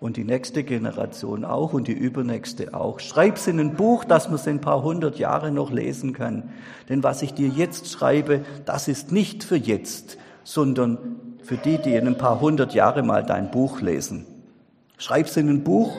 Und 0.00 0.16
die 0.16 0.24
nächste 0.24 0.64
Generation 0.64 1.44
auch 1.44 1.74
und 1.74 1.86
die 1.86 1.92
übernächste 1.92 2.72
auch. 2.72 3.00
Schreib's 3.00 3.46
in 3.46 3.60
ein 3.60 3.76
Buch, 3.76 4.04
dass 4.04 4.28
man 4.28 4.36
es 4.36 4.46
in 4.46 4.56
ein 4.56 4.60
paar 4.62 4.82
hundert 4.82 5.18
Jahre 5.18 5.50
noch 5.50 5.70
lesen 5.70 6.14
kann. 6.14 6.50
Denn 6.88 7.02
was 7.02 7.20
ich 7.20 7.34
dir 7.34 7.48
jetzt 7.48 7.90
schreibe, 7.90 8.40
das 8.64 8.88
ist 8.88 9.12
nicht 9.12 9.44
für 9.44 9.56
jetzt, 9.56 10.16
sondern 10.42 10.98
für 11.42 11.58
die, 11.58 11.76
die 11.76 11.94
in 11.94 12.06
ein 12.06 12.16
paar 12.16 12.40
hundert 12.40 12.72
Jahre 12.72 13.02
mal 13.02 13.22
dein 13.22 13.50
Buch 13.50 13.82
lesen. 13.82 14.24
Schreib's 14.96 15.36
in 15.36 15.50
ein 15.50 15.64
Buch. 15.64 15.92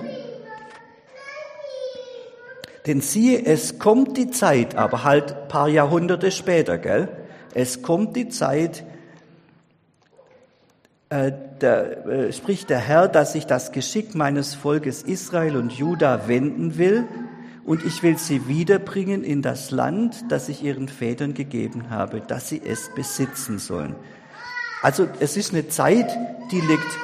Denn 2.88 3.02
siehe, 3.02 3.46
es 3.46 3.78
kommt 3.78 4.18
die 4.18 4.32
Zeit, 4.32 4.76
aber 4.76 5.04
halt 5.04 5.48
paar 5.48 5.68
Jahrhunderte 5.68 6.32
später, 6.32 6.80
gell? 6.80 7.10
Es 7.54 7.84
kommt 7.84 8.16
die 8.16 8.30
Zeit, 8.30 8.84
äh, 11.12 11.34
äh, 11.60 12.32
spricht 12.32 12.70
der 12.70 12.80
Herr, 12.80 13.10
dass 13.10 13.36
ich 13.36 13.46
das 13.46 13.74
Geschick 13.74 14.16
meines 14.16 14.56
Volkes 14.56 15.04
Israel 15.04 15.58
und 15.58 15.74
Juda 15.74 16.30
wenden 16.30 16.78
will 16.78 17.06
und 17.66 17.86
ich 17.86 18.02
will 18.02 18.18
sie 18.18 18.48
wiederbringen 18.48 19.24
in 19.26 19.42
das 19.42 19.72
Land, 19.72 20.24
das 20.30 20.48
ich 20.48 20.64
ihren 20.64 20.88
Vätern 20.88 21.34
gegeben 21.34 21.90
habe, 21.90 22.22
dass 22.22 22.48
sie 22.48 22.62
es 22.64 22.90
besitzen 22.96 23.60
sollen. 23.60 23.96
Also 24.82 25.06
es 25.20 25.36
ist 25.36 25.54
eine 25.54 25.68
Zeit, 25.68 26.18
die 26.50 26.62
liegt 26.62 26.98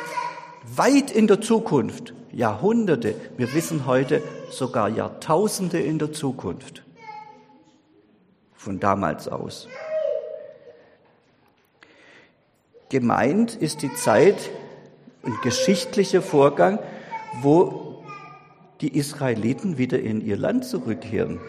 weit 0.75 1.11
in 1.11 1.27
der 1.27 1.41
Zukunft, 1.41 2.13
Jahrhunderte, 2.31 3.13
wir 3.35 3.53
wissen 3.53 3.85
heute 3.85 4.23
sogar 4.49 4.87
Jahrtausende 4.87 5.79
in 5.79 5.99
der 5.99 6.13
Zukunft, 6.13 6.83
von 8.53 8.79
damals 8.79 9.27
aus. 9.27 9.67
Gemeint 12.89 13.55
ist 13.55 13.81
die 13.81 13.93
Zeit, 13.93 14.49
ein 15.23 15.33
geschichtlicher 15.43 16.21
Vorgang, 16.21 16.79
wo 17.41 18.03
die 18.81 18.97
Israeliten 18.97 19.77
wieder 19.77 19.99
in 19.99 20.21
ihr 20.21 20.37
Land 20.37 20.65
zurückkehren. 20.65 21.39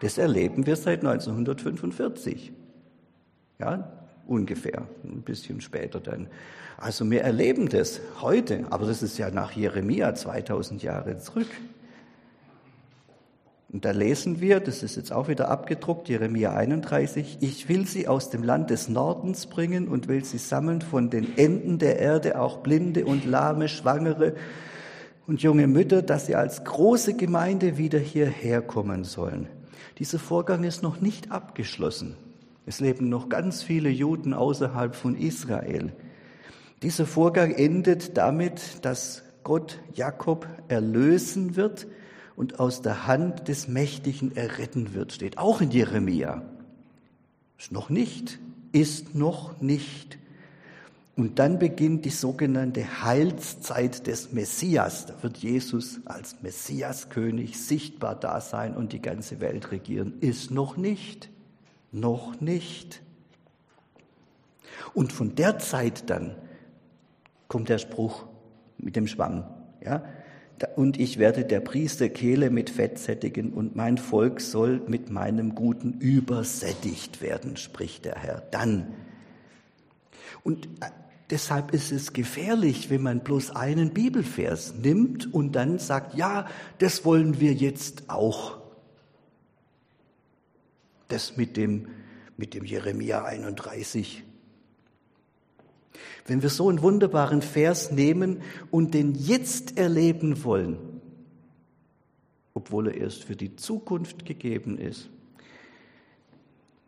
Das 0.00 0.18
erleben 0.18 0.66
wir 0.66 0.76
seit 0.76 1.04
1945. 1.04 2.52
Ja, 3.58 3.90
ungefähr, 4.26 4.86
ein 5.04 5.22
bisschen 5.22 5.60
später 5.60 6.00
dann. 6.00 6.26
Also 6.76 7.08
wir 7.10 7.22
erleben 7.22 7.68
das 7.68 8.00
heute, 8.20 8.66
aber 8.70 8.86
das 8.86 9.02
ist 9.02 9.16
ja 9.16 9.30
nach 9.30 9.52
Jeremia 9.52 10.14
2000 10.14 10.82
Jahre 10.82 11.18
zurück. 11.18 11.48
Und 13.72 13.86
da 13.86 13.90
lesen 13.90 14.42
wir, 14.42 14.60
das 14.60 14.82
ist 14.82 14.96
jetzt 14.96 15.12
auch 15.12 15.28
wieder 15.28 15.48
abgedruckt, 15.48 16.10
Jeremia 16.10 16.54
31, 16.54 17.38
ich 17.40 17.70
will 17.70 17.86
sie 17.86 18.06
aus 18.06 18.28
dem 18.28 18.42
Land 18.42 18.68
des 18.68 18.90
Nordens 18.90 19.46
bringen 19.46 19.88
und 19.88 20.08
will 20.08 20.24
sie 20.24 20.36
sammeln 20.36 20.82
von 20.82 21.08
den 21.08 21.38
Enden 21.38 21.78
der 21.78 21.98
Erde, 21.98 22.38
auch 22.38 22.58
Blinde 22.58 23.06
und 23.06 23.24
Lahme, 23.24 23.68
Schwangere 23.68 24.34
und 25.26 25.42
junge 25.42 25.66
Mütter, 25.68 26.02
dass 26.02 26.26
sie 26.26 26.34
als 26.34 26.64
große 26.64 27.14
Gemeinde 27.14 27.78
wieder 27.78 27.98
hierher 27.98 28.60
kommen 28.60 29.04
sollen. 29.04 29.48
Dieser 29.98 30.18
Vorgang 30.18 30.64
ist 30.64 30.82
noch 30.82 31.00
nicht 31.00 31.32
abgeschlossen. 31.32 32.16
Es 32.66 32.78
leben 32.78 33.08
noch 33.08 33.30
ganz 33.30 33.62
viele 33.62 33.88
Juden 33.88 34.34
außerhalb 34.34 34.94
von 34.94 35.16
Israel. 35.16 35.92
Dieser 36.82 37.06
Vorgang 37.06 37.52
endet 37.52 38.18
damit, 38.18 38.84
dass 38.84 39.22
Gott 39.44 39.80
Jakob 39.94 40.46
erlösen 40.68 41.56
wird 41.56 41.86
und 42.36 42.60
aus 42.60 42.82
der 42.82 43.06
Hand 43.06 43.48
des 43.48 43.68
Mächtigen 43.68 44.36
erretten 44.36 44.94
wird, 44.94 45.12
steht 45.12 45.38
auch 45.38 45.60
in 45.60 45.70
Jeremia. 45.70 46.42
Ist 47.58 47.72
noch 47.72 47.90
nicht, 47.90 48.38
ist 48.72 49.14
noch 49.14 49.60
nicht. 49.60 50.18
Und 51.14 51.38
dann 51.38 51.58
beginnt 51.58 52.06
die 52.06 52.10
sogenannte 52.10 53.02
Heilszeit 53.04 54.06
des 54.06 54.32
Messias. 54.32 55.06
Da 55.06 55.22
wird 55.22 55.36
Jesus 55.38 56.00
als 56.06 56.42
Messiaskönig 56.42 57.60
sichtbar 57.60 58.14
da 58.14 58.40
sein 58.40 58.74
und 58.74 58.92
die 58.94 59.02
ganze 59.02 59.40
Welt 59.40 59.70
regieren. 59.72 60.14
Ist 60.20 60.50
noch 60.50 60.76
nicht, 60.78 61.28
noch 61.92 62.40
nicht. 62.40 63.02
Und 64.94 65.12
von 65.12 65.34
der 65.34 65.58
Zeit 65.58 66.08
dann 66.08 66.34
kommt 67.46 67.68
der 67.68 67.78
Spruch 67.78 68.24
mit 68.78 68.96
dem 68.96 69.06
Schwamm. 69.06 69.44
Ja? 69.84 70.02
Und 70.76 70.98
ich 70.98 71.18
werde 71.18 71.44
der 71.44 71.60
Priester 71.60 72.08
Kehle 72.08 72.50
mit 72.50 72.70
Fett 72.70 72.98
sättigen 72.98 73.52
und 73.52 73.74
mein 73.76 73.98
Volk 73.98 74.40
soll 74.40 74.80
mit 74.86 75.10
meinem 75.10 75.54
Guten 75.54 75.94
übersättigt 75.98 77.20
werden, 77.20 77.56
spricht 77.56 78.04
der 78.04 78.16
Herr. 78.16 78.42
Dann. 78.50 78.94
Und 80.44 80.66
äh, 80.66 80.90
deshalb 81.30 81.72
ist 81.72 81.92
es 81.92 82.12
gefährlich, 82.12 82.90
wenn 82.90 83.02
man 83.02 83.20
bloß 83.20 83.50
einen 83.50 83.92
Bibelvers 83.92 84.74
nimmt 84.74 85.32
und 85.32 85.52
dann 85.52 85.78
sagt, 85.78 86.14
ja, 86.14 86.46
das 86.78 87.04
wollen 87.04 87.40
wir 87.40 87.54
jetzt 87.54 88.08
auch. 88.08 88.58
Das 91.08 91.36
mit 91.36 91.56
dem, 91.56 91.88
mit 92.36 92.54
dem 92.54 92.64
Jeremia 92.64 93.24
31 93.24 94.24
wenn 96.26 96.42
wir 96.42 96.50
so 96.50 96.68
einen 96.68 96.82
wunderbaren 96.82 97.42
Vers 97.42 97.90
nehmen 97.90 98.42
und 98.70 98.94
den 98.94 99.14
jetzt 99.14 99.78
erleben 99.78 100.44
wollen, 100.44 100.78
obwohl 102.54 102.88
er 102.88 102.94
erst 102.96 103.24
für 103.24 103.36
die 103.36 103.56
Zukunft 103.56 104.24
gegeben 104.24 104.78
ist, 104.78 105.08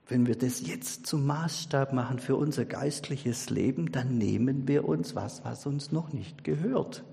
Wenn 0.07 0.27
wir 0.27 0.37
das 0.37 0.67
jetzt 0.67 1.07
zum 1.07 1.25
Maßstab 1.25 1.95
machen 1.95 2.19
für 2.19 2.37
unser 2.37 2.67
geistliches 2.67 3.49
Leben, 3.49 3.91
dann 3.91 4.19
nehmen 4.19 4.69
wir 4.69 4.87
uns 4.87 5.15
was, 5.15 5.45
was 5.45 5.65
uns 5.65 5.93
noch 5.93 6.13
nicht 6.13 6.45
gehört. 6.45 7.05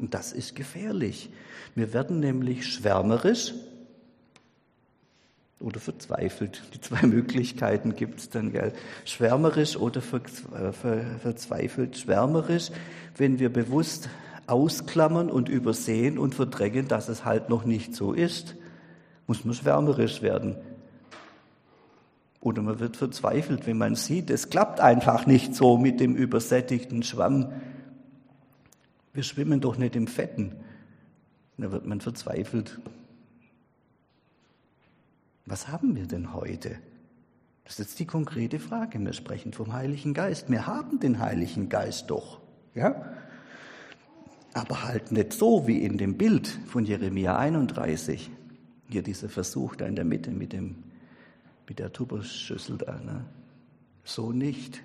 Und 0.00 0.14
das 0.14 0.32
ist 0.32 0.56
gefährlich. 0.56 1.30
Wir 1.76 1.92
werden 1.92 2.18
nämlich 2.18 2.66
schwärmerisch 2.66 3.54
oder 5.60 5.80
verzweifelt. 5.80 6.62
Die 6.74 6.80
zwei 6.80 7.06
Möglichkeiten 7.06 7.96
gibt 7.96 8.20
es 8.20 8.30
dann, 8.30 8.52
gell? 8.52 8.72
Schwärmerisch 9.04 9.76
oder 9.76 10.00
äh, 10.00 10.72
verzweifelt. 10.72 11.98
Schwärmerisch, 11.98 12.70
wenn 13.16 13.38
wir 13.38 13.52
bewusst 13.52 14.08
ausklammern 14.46 15.30
und 15.30 15.48
übersehen 15.48 16.18
und 16.18 16.34
verdrängen, 16.34 16.88
dass 16.88 17.08
es 17.08 17.24
halt 17.24 17.48
noch 17.48 17.64
nicht 17.64 17.94
so 17.94 18.12
ist, 18.12 18.56
muss 19.26 19.44
man 19.44 19.54
schwärmerisch 19.54 20.22
werden. 20.22 20.56
Oder 22.40 22.62
man 22.62 22.78
wird 22.78 22.96
verzweifelt, 22.96 23.66
wenn 23.66 23.78
man 23.78 23.94
sieht, 23.94 24.30
es 24.30 24.48
klappt 24.48 24.80
einfach 24.80 25.26
nicht 25.26 25.54
so 25.54 25.76
mit 25.76 26.00
dem 26.00 26.14
übersättigten 26.14 27.02
Schwamm. 27.02 27.52
Wir 29.12 29.24
schwimmen 29.24 29.60
doch 29.60 29.76
nicht 29.76 29.96
im 29.96 30.06
Fetten. 30.06 30.54
Da 31.58 31.72
wird 31.72 31.84
man 31.86 32.00
verzweifelt. 32.00 32.78
Was 35.48 35.68
haben 35.68 35.96
wir 35.96 36.06
denn 36.06 36.34
heute? 36.34 36.76
Das 37.64 37.74
ist 37.74 37.78
jetzt 37.78 37.98
die 38.00 38.06
konkrete 38.06 38.58
Frage. 38.58 38.98
Wir 38.98 39.12
sprechen 39.12 39.52
vom 39.52 39.72
Heiligen 39.72 40.12
Geist. 40.12 40.50
Wir 40.50 40.66
haben 40.66 41.00
den 41.00 41.18
Heiligen 41.18 41.68
Geist 41.68 42.10
doch. 42.10 42.40
Ja? 42.74 43.14
Aber 44.52 44.84
halt 44.84 45.10
nicht 45.10 45.32
so 45.32 45.66
wie 45.66 45.82
in 45.82 45.96
dem 45.96 46.16
Bild 46.18 46.48
von 46.66 46.84
Jeremia 46.84 47.38
31. 47.38 48.30
Hier 48.90 49.02
dieser 49.02 49.28
Versuch 49.28 49.74
da 49.76 49.86
in 49.86 49.96
der 49.96 50.04
Mitte 50.04 50.30
mit 50.30 50.52
dem 50.52 50.76
mit 51.66 51.78
der 51.78 51.92
Tupperschüssel 51.92 52.78
da. 52.78 52.98
Ne? 52.98 53.24
So 54.04 54.32
nicht. 54.32 54.82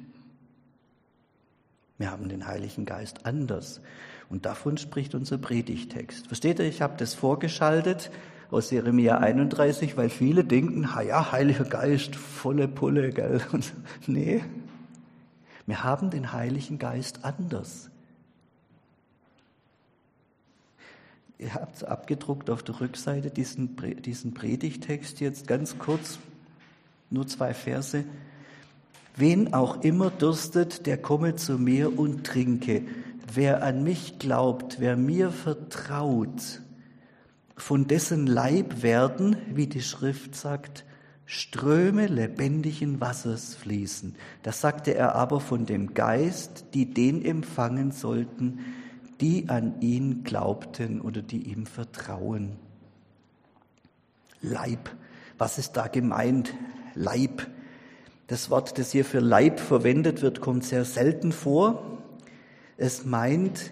Wir 1.97 2.11
haben 2.11 2.27
den 2.27 2.47
Heiligen 2.47 2.85
Geist 2.85 3.25
anders. 3.25 3.81
Und 4.29 4.45
davon 4.45 4.77
spricht 4.77 5.15
unser 5.15 5.37
Predigtext. 5.37 6.27
Versteht 6.27 6.59
ihr, 6.59 6.65
ich 6.65 6.81
habe 6.81 6.95
das 6.97 7.13
vorgeschaltet 7.13 8.11
aus 8.53 8.71
Jeremia 8.71 9.17
31, 9.17 9.97
weil 9.97 10.09
viele 10.09 10.43
denken, 10.43 10.95
ha 10.95 11.01
ja, 11.01 11.31
Heiliger 11.31 11.65
Geist, 11.65 12.15
volle 12.15 12.67
Pulle, 12.67 13.09
gell? 13.09 13.41
Und, 13.51 13.73
nee, 14.07 14.43
wir 15.65 15.83
haben 15.83 16.09
den 16.09 16.33
Heiligen 16.33 16.77
Geist 16.77 17.23
anders. 17.23 17.89
Ihr 21.39 21.53
habt 21.55 21.77
es 21.77 21.83
abgedruckt 21.83 22.49
auf 22.49 22.63
der 22.63 22.79
Rückseite, 22.79 23.29
diesen, 23.29 23.75
diesen 24.01 24.33
Predigtext 24.33 25.19
jetzt 25.19 25.47
ganz 25.47 25.77
kurz 25.77 26.19
nur 27.09 27.27
zwei 27.27 27.53
Verse. 27.53 28.05
Wen 29.15 29.53
auch 29.53 29.83
immer 29.83 30.09
dürstet, 30.09 30.85
der 30.85 30.97
komme 30.97 31.35
zu 31.35 31.59
mir 31.59 31.99
und 31.99 32.25
trinke. 32.25 32.83
Wer 33.33 33.63
an 33.63 33.83
mich 33.83 34.19
glaubt, 34.19 34.79
wer 34.79 34.95
mir 34.95 35.31
vertraut, 35.31 36.61
von 37.55 37.87
dessen 37.87 38.27
Leib 38.27 38.81
werden, 38.81 39.37
wie 39.53 39.67
die 39.67 39.81
Schrift 39.81 40.35
sagt, 40.35 40.85
Ströme 41.25 42.07
lebendigen 42.07 42.99
Wassers 42.99 43.55
fließen. 43.55 44.15
Das 44.43 44.61
sagte 44.61 44.93
er 44.93 45.15
aber 45.15 45.39
von 45.39 45.65
dem 45.65 45.93
Geist, 45.93 46.65
die 46.73 46.93
den 46.93 47.23
empfangen 47.23 47.91
sollten, 47.91 48.59
die 49.21 49.47
an 49.47 49.79
ihn 49.79 50.23
glaubten 50.23 50.99
oder 50.99 51.21
die 51.21 51.49
ihm 51.49 51.65
vertrauen. 51.65 52.57
Leib, 54.41 54.89
was 55.37 55.57
ist 55.57 55.73
da 55.73 55.87
gemeint? 55.87 56.53
Leib. 56.93 57.47
Das 58.27 58.49
Wort, 58.49 58.77
das 58.77 58.91
hier 58.91 59.05
für 59.05 59.19
Leib 59.19 59.59
verwendet 59.59 60.21
wird, 60.21 60.41
kommt 60.41 60.65
sehr 60.65 60.85
selten 60.85 61.31
vor. 61.31 61.99
Es 62.77 63.05
meint 63.05 63.71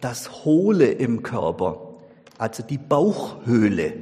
das 0.00 0.44
Hohle 0.44 0.86
im 0.86 1.22
Körper, 1.22 1.95
also 2.38 2.62
die 2.62 2.78
Bauchhöhle. 2.78 3.92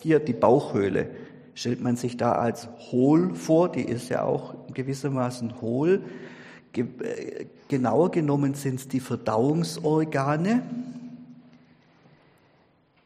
Hier 0.00 0.20
die 0.20 0.32
Bauchhöhle 0.32 1.10
stellt 1.54 1.82
man 1.82 1.96
sich 1.96 2.16
da 2.16 2.32
als 2.32 2.68
hohl 2.90 3.34
vor, 3.34 3.70
die 3.70 3.82
ist 3.82 4.08
ja 4.08 4.22
auch 4.22 4.54
gewissermaßen 4.72 5.60
hohl. 5.60 6.02
Äh, 6.74 7.46
genauer 7.68 8.10
genommen 8.10 8.54
sind 8.54 8.80
es 8.80 8.88
die 8.88 9.00
Verdauungsorgane, 9.00 10.62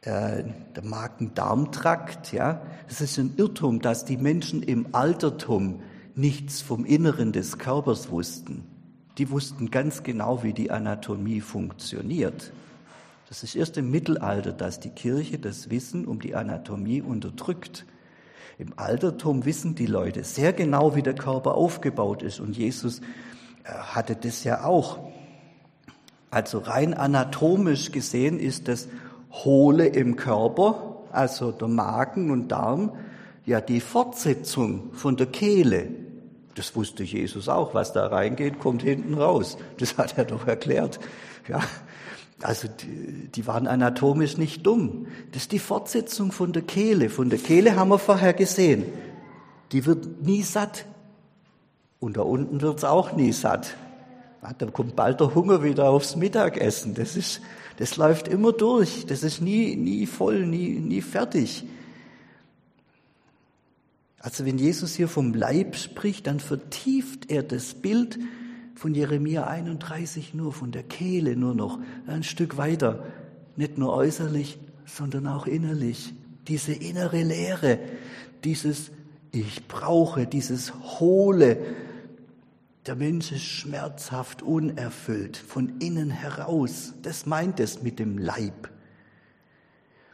äh, 0.02 0.44
der 0.76 0.84
Magen-Darm-Trakt, 0.84 2.32
ja. 2.32 2.60
Es 2.88 3.00
ist 3.00 3.18
ein 3.18 3.34
Irrtum, 3.36 3.80
dass 3.80 4.04
die 4.04 4.18
Menschen 4.18 4.62
im 4.62 4.86
Altertum 4.92 5.80
nichts 6.14 6.62
vom 6.62 6.84
Inneren 6.84 7.32
des 7.32 7.58
Körpers 7.58 8.10
wussten. 8.10 8.64
Die 9.18 9.30
wussten 9.30 9.70
ganz 9.70 10.02
genau, 10.02 10.42
wie 10.42 10.52
die 10.52 10.70
Anatomie 10.70 11.40
funktioniert. 11.40 12.52
Das 13.34 13.42
ist 13.42 13.56
erst 13.56 13.76
im 13.78 13.90
Mittelalter, 13.90 14.52
dass 14.52 14.78
die 14.78 14.90
Kirche 14.90 15.40
das 15.40 15.68
Wissen 15.68 16.06
um 16.06 16.20
die 16.20 16.36
Anatomie 16.36 17.02
unterdrückt. 17.02 17.84
Im 18.58 18.74
Altertum 18.76 19.44
wissen 19.44 19.74
die 19.74 19.86
Leute 19.86 20.22
sehr 20.22 20.52
genau, 20.52 20.94
wie 20.94 21.02
der 21.02 21.16
Körper 21.16 21.56
aufgebaut 21.56 22.22
ist. 22.22 22.38
Und 22.38 22.56
Jesus 22.56 23.00
äh, 23.00 23.72
hatte 23.72 24.14
das 24.14 24.44
ja 24.44 24.62
auch. 24.62 25.00
Also 26.30 26.60
rein 26.60 26.94
anatomisch 26.94 27.90
gesehen 27.90 28.38
ist 28.38 28.68
das 28.68 28.86
Hohle 29.32 29.88
im 29.88 30.14
Körper, 30.14 31.02
also 31.10 31.50
der 31.50 31.66
Magen 31.66 32.30
und 32.30 32.52
Darm, 32.52 32.92
ja 33.44 33.60
die 33.60 33.80
Fortsetzung 33.80 34.92
von 34.92 35.16
der 35.16 35.26
Kehle. 35.26 35.88
Das 36.54 36.76
wusste 36.76 37.02
Jesus 37.02 37.48
auch. 37.48 37.74
Was 37.74 37.92
da 37.92 38.06
reingeht, 38.06 38.60
kommt 38.60 38.84
hinten 38.84 39.14
raus. 39.14 39.58
Das 39.78 39.98
hat 39.98 40.18
er 40.18 40.24
doch 40.24 40.46
erklärt. 40.46 41.00
Ja, 41.48 41.58
also 42.42 42.68
die, 42.68 43.28
die 43.28 43.46
waren 43.46 43.66
anatomisch 43.66 44.36
nicht 44.36 44.66
dumm. 44.66 45.06
Das 45.32 45.42
ist 45.42 45.52
die 45.52 45.58
Fortsetzung 45.58 46.32
von 46.32 46.52
der 46.52 46.62
Kehle. 46.62 47.08
Von 47.10 47.30
der 47.30 47.38
Kehle 47.38 47.76
haben 47.76 47.90
wir 47.90 47.98
vorher 47.98 48.32
gesehen. 48.32 48.84
Die 49.72 49.86
wird 49.86 50.22
nie 50.22 50.42
satt. 50.42 50.86
Und 52.00 52.16
da 52.16 52.22
unten 52.22 52.60
wird's 52.60 52.84
auch 52.84 53.12
nie 53.12 53.32
satt. 53.32 53.76
Ja, 54.42 54.52
dann 54.52 54.72
kommt 54.72 54.94
bald 54.94 55.20
der 55.20 55.34
Hunger 55.34 55.62
wieder 55.62 55.88
aufs 55.88 56.16
Mittagessen. 56.16 56.94
Das 56.94 57.16
ist, 57.16 57.40
das 57.78 57.96
läuft 57.96 58.28
immer 58.28 58.52
durch. 58.52 59.06
Das 59.06 59.22
ist 59.22 59.40
nie, 59.40 59.74
nie 59.76 60.06
voll, 60.06 60.46
nie, 60.46 60.80
nie 60.80 61.00
fertig. 61.00 61.64
Also 64.18 64.44
wenn 64.44 64.58
Jesus 64.58 64.94
hier 64.94 65.08
vom 65.08 65.34
Leib 65.34 65.76
spricht, 65.76 66.26
dann 66.26 66.40
vertieft 66.40 67.30
er 67.30 67.42
das 67.42 67.74
Bild 67.74 68.18
von 68.74 68.94
Jeremia 68.94 69.46
31 69.46 70.34
nur, 70.34 70.52
von 70.52 70.72
der 70.72 70.82
Kehle 70.82 71.36
nur 71.36 71.54
noch, 71.54 71.78
ein 72.06 72.22
Stück 72.22 72.56
weiter. 72.56 73.04
Nicht 73.56 73.78
nur 73.78 73.94
äußerlich, 73.94 74.58
sondern 74.84 75.26
auch 75.26 75.46
innerlich. 75.46 76.12
Diese 76.48 76.72
innere 76.72 77.22
Leere, 77.22 77.78
dieses 78.42 78.90
Ich 79.32 79.66
brauche, 79.68 80.26
dieses 80.26 80.74
Hohle, 81.00 81.58
der 82.86 82.96
Mensch 82.96 83.32
ist 83.32 83.44
schmerzhaft, 83.44 84.42
unerfüllt, 84.42 85.36
von 85.36 85.78
innen 85.78 86.10
heraus. 86.10 86.94
Das 87.02 87.24
meint 87.24 87.58
es 87.60 87.82
mit 87.82 87.98
dem 87.98 88.18
Leib. 88.18 88.70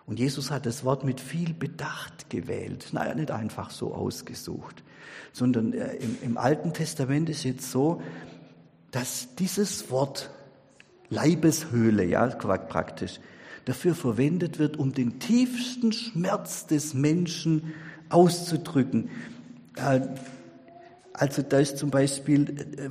Und 0.06 0.18
Jesus 0.18 0.50
hat 0.50 0.66
das 0.66 0.84
Wort 0.84 1.04
mit 1.04 1.20
viel 1.20 1.52
Bedacht 1.52 2.30
gewählt. 2.30 2.88
Naja, 2.92 3.14
nicht 3.14 3.30
einfach 3.30 3.70
so 3.70 3.94
ausgesucht, 3.94 4.82
sondern 5.32 5.72
äh, 5.72 5.94
im, 5.96 6.16
im 6.22 6.38
Alten 6.38 6.72
Testament 6.72 7.28
ist 7.28 7.44
jetzt 7.44 7.70
so, 7.70 8.02
dass 8.90 9.35
dieses 9.37 9.90
Wort 9.90 10.31
Leibeshöhle, 11.11 12.05
ja, 12.05 12.26
praktisch, 12.26 13.20
dafür 13.64 13.94
verwendet 13.94 14.59
wird, 14.59 14.79
um 14.79 14.92
den 14.92 15.18
tiefsten 15.18 15.92
Schmerz 15.92 16.66
des 16.66 16.94
Menschen 16.94 17.74
auszudrücken. 18.09 19.11
Also 21.12 21.42
da 21.42 21.59
ist 21.59 21.79
zum 21.79 21.90
Beispiel 21.90 22.66
äh, 22.79 22.88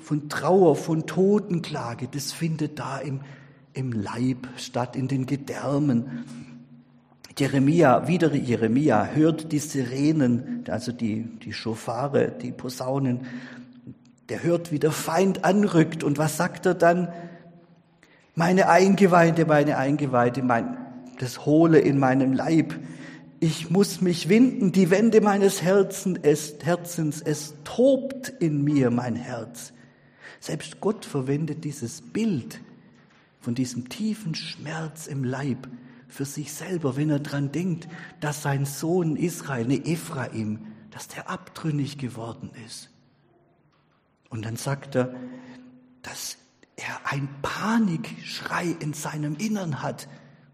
von 0.00 0.28
Trauer, 0.28 0.76
von 0.76 1.06
Totenklage, 1.06 2.08
das 2.08 2.32
findet 2.32 2.78
da 2.78 2.98
im, 2.98 3.20
im 3.72 3.92
Leib 3.92 4.48
statt, 4.56 4.94
in 4.96 5.08
den 5.08 5.26
Gedärmen. 5.26 6.24
Jeremia, 7.38 8.08
wieder 8.08 8.34
Jeremia, 8.34 9.06
hört 9.06 9.52
die 9.52 9.58
Sirenen, 9.58 10.64
also 10.68 10.92
die, 10.92 11.24
die 11.44 11.52
Schofare, 11.52 12.32
die 12.40 12.52
Posaunen. 12.52 13.26
Der 14.28 14.42
hört, 14.42 14.72
wie 14.72 14.78
der 14.78 14.92
Feind 14.92 15.44
anrückt. 15.44 16.02
Und 16.02 16.18
was 16.18 16.36
sagt 16.36 16.66
er 16.66 16.74
dann? 16.74 17.12
Meine 18.34 18.68
Eingeweide, 18.68 19.46
meine 19.46 19.78
Eingeweide, 19.78 20.42
mein, 20.42 20.76
das 21.18 21.46
Hohle 21.46 21.78
in 21.78 21.98
meinem 21.98 22.32
Leib 22.32 22.74
ich 23.40 23.70
muss 23.70 24.00
mich 24.00 24.28
winden, 24.28 24.72
die 24.72 24.90
Wände 24.90 25.20
meines 25.20 25.62
Herzens, 25.62 26.18
es, 26.22 26.54
Herzens, 26.62 27.20
es 27.20 27.54
tobt 27.64 28.28
in 28.40 28.64
mir 28.64 28.90
mein 28.90 29.16
Herz. 29.16 29.72
Selbst 30.40 30.80
Gott 30.80 31.04
verwendet 31.04 31.64
dieses 31.64 32.00
Bild 32.00 32.60
von 33.40 33.54
diesem 33.54 33.88
tiefen 33.88 34.34
Schmerz 34.34 35.06
im 35.06 35.22
Leib 35.22 35.68
für 36.08 36.24
sich 36.24 36.52
selber, 36.52 36.96
wenn 36.96 37.10
er 37.10 37.18
dran 37.20 37.52
denkt, 37.52 37.88
dass 38.20 38.42
sein 38.42 38.64
Sohn 38.64 39.16
Israel, 39.16 39.66
ne 39.66 39.84
Ephraim, 39.84 40.60
dass 40.90 41.08
der 41.08 41.28
abtrünnig 41.28 41.98
geworden 41.98 42.50
ist. 42.66 42.90
Und 44.36 44.44
dann 44.44 44.56
sagt 44.56 44.94
er, 44.94 45.14
dass 46.02 46.36
er 46.76 47.10
ein 47.10 47.26
Panikschrei 47.40 48.76
in 48.80 48.92
seinem 48.92 49.34
Innern 49.36 49.82
hat. 49.82 50.08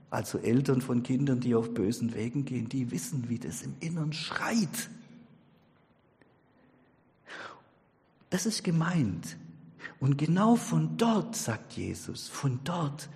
Also 0.09 0.39
Eltern 0.39 0.81
von 0.81 1.03
Kindern, 1.03 1.41
die 1.41 1.57
auf 1.57 1.75
bösen 1.75 2.15
Wegen 2.15 2.45
gehen, 2.45 2.69
die 2.69 2.93
wissen, 2.93 3.29
wie 3.29 3.41
das 3.41 3.63
im 3.63 3.75
Innern 3.81 4.13
schreit. 4.13 4.89
Das 8.31 8.47
ist 8.47 8.63
gemeint. 8.63 9.37
Und 9.99 10.17
genau 10.17 10.55
von 10.55 10.97
dort, 10.97 11.35
sagt 11.35 11.73
Jesus, 11.73 12.29
von 12.29 12.61
dort, 12.63 13.09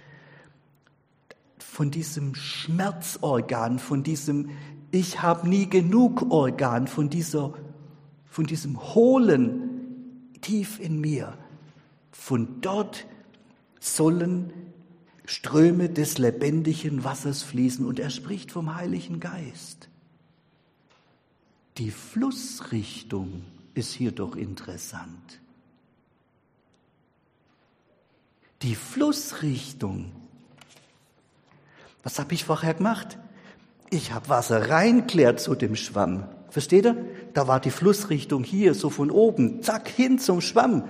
von 1.61 1.93
diesem 1.93 2.35
Schmerzorgan, 2.35 3.79
von 3.79 4.03
diesem 4.03 4.51
Ich 4.91 5.23
habe 5.23 5.49
nie 5.49 5.69
genug 5.69 6.29
Organ, 6.33 6.89
von, 6.89 7.09
dieser, 7.09 7.55
von 8.25 8.47
diesem 8.47 8.83
Hohlen 8.97 9.66
tief 10.47 10.79
in 10.79 11.01
mir, 11.01 11.37
von 12.13 12.61
dort 12.61 13.05
sollen 13.81 14.53
Ströme 15.25 15.89
des 15.89 16.19
lebendigen 16.19 17.03
Wassers 17.03 17.43
fließen. 17.43 17.85
Und 17.85 17.99
er 17.99 18.11
spricht 18.11 18.53
vom 18.53 18.77
Heiligen 18.77 19.19
Geist. 19.19 19.89
Die 21.79 21.91
Flussrichtung 21.91 23.45
ist 23.75 23.93
hier 23.93 24.13
doch 24.13 24.37
interessant. 24.37 25.41
Die 28.63 28.77
Flussrichtung. 28.77 30.13
Was 32.05 32.21
habe 32.21 32.35
ich 32.35 32.45
vorher 32.45 32.75
gemacht? 32.75 33.19
Ich 33.91 34.13
habe 34.13 34.29
Wasser 34.29 34.71
reinklärt 34.71 35.41
zu 35.41 35.57
dem 35.57 35.75
Schwamm. 35.75 36.29
Versteht 36.57 36.87
ihr? 36.87 36.97
Da 37.35 37.49
war 37.49 37.61
die 37.61 37.71
Flussrichtung 37.71 38.43
hier, 38.43 38.73
so 38.73 38.89
von 38.89 39.11
oben, 39.11 39.63
zack, 39.63 39.89
hin 39.91 40.19
zum 40.19 40.41
Schwamm. 40.41 40.85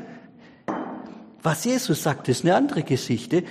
Was 1.43 1.65
Jesus 1.65 2.05
sagt, 2.05 2.29
ist 2.29 2.45
eine 2.45 2.55
andere 2.55 2.85
Geschichte. 2.85 3.43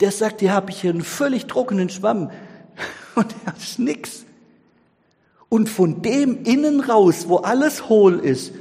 Der 0.00 0.12
sagt, 0.12 0.40
hier 0.40 0.52
habe 0.52 0.70
ich 0.70 0.86
einen 0.86 1.00
völlig 1.00 1.46
trockenen 1.46 1.88
Schwamm 1.88 2.30
und 3.14 3.34
er 3.46 3.56
ist 3.56 3.78
nix. 3.78 4.26
Und 5.48 5.70
von 5.70 6.02
dem 6.02 6.42
innen 6.44 6.80
raus, 6.80 7.28
wo 7.28 7.38
alles 7.38 7.88
hohl 7.88 8.18
ist 8.18 8.52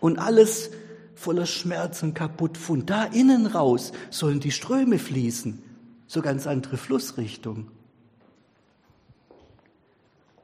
und 0.00 0.18
alles 0.18 0.70
voller 1.14 1.44
Schmerzen 1.44 2.14
kaputt, 2.14 2.56
von 2.56 2.86
da 2.86 3.04
innen 3.04 3.44
raus 3.44 3.92
sollen 4.08 4.40
die 4.40 4.50
Ströme 4.50 4.98
fließen, 4.98 5.62
so 6.06 6.22
ganz 6.22 6.46
andere 6.46 6.78
Flussrichtung. 6.78 7.66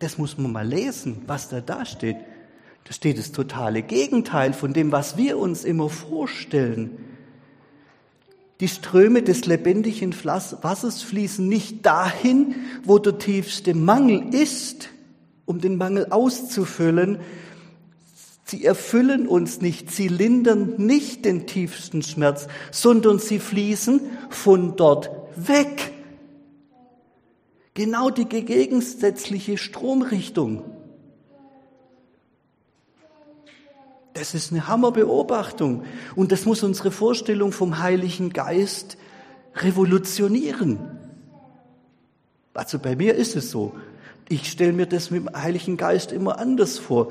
Das 0.00 0.18
muss 0.18 0.38
man 0.38 0.50
mal 0.50 0.66
lesen, 0.66 1.22
was 1.26 1.48
da 1.48 1.60
da 1.60 1.84
steht. 1.84 2.16
Da 2.84 2.92
steht 2.92 3.18
das 3.18 3.32
totale 3.32 3.82
Gegenteil 3.82 4.54
von 4.54 4.72
dem, 4.72 4.90
was 4.90 5.16
wir 5.16 5.38
uns 5.38 5.62
immer 5.62 5.88
vorstellen. 5.90 6.98
Die 8.60 8.68
Ströme 8.68 9.22
des 9.22 9.46
lebendigen 9.46 10.14
Wassers 10.24 11.02
fließen 11.02 11.46
nicht 11.46 11.84
dahin, 11.86 12.54
wo 12.82 12.98
der 12.98 13.18
tiefste 13.18 13.74
Mangel 13.74 14.34
ist, 14.34 14.88
um 15.44 15.60
den 15.60 15.76
Mangel 15.76 16.06
auszufüllen. 16.10 17.18
Sie 18.44 18.64
erfüllen 18.64 19.28
uns 19.28 19.60
nicht, 19.60 19.90
sie 19.90 20.08
lindern 20.08 20.74
nicht 20.78 21.24
den 21.26 21.46
tiefsten 21.46 22.02
Schmerz, 22.02 22.48
sondern 22.70 23.18
sie 23.18 23.38
fließen 23.38 24.00
von 24.30 24.76
dort 24.76 25.10
weg. 25.36 25.92
Genau 27.80 28.10
die 28.10 28.26
gegensätzliche 28.26 29.56
Stromrichtung. 29.56 30.64
Das 34.12 34.34
ist 34.34 34.52
eine 34.52 34.68
Hammerbeobachtung 34.68 35.84
und 36.14 36.30
das 36.30 36.44
muss 36.44 36.62
unsere 36.62 36.90
Vorstellung 36.90 37.52
vom 37.52 37.78
Heiligen 37.78 38.34
Geist 38.34 38.98
revolutionieren. 39.56 40.78
Also 42.52 42.78
bei 42.78 42.96
mir 42.96 43.14
ist 43.14 43.34
es 43.34 43.50
so. 43.50 43.72
Ich 44.28 44.50
stelle 44.50 44.74
mir 44.74 44.84
das 44.84 45.10
mit 45.10 45.26
dem 45.26 45.34
Heiligen 45.34 45.78
Geist 45.78 46.12
immer 46.12 46.38
anders 46.38 46.78
vor. 46.78 47.10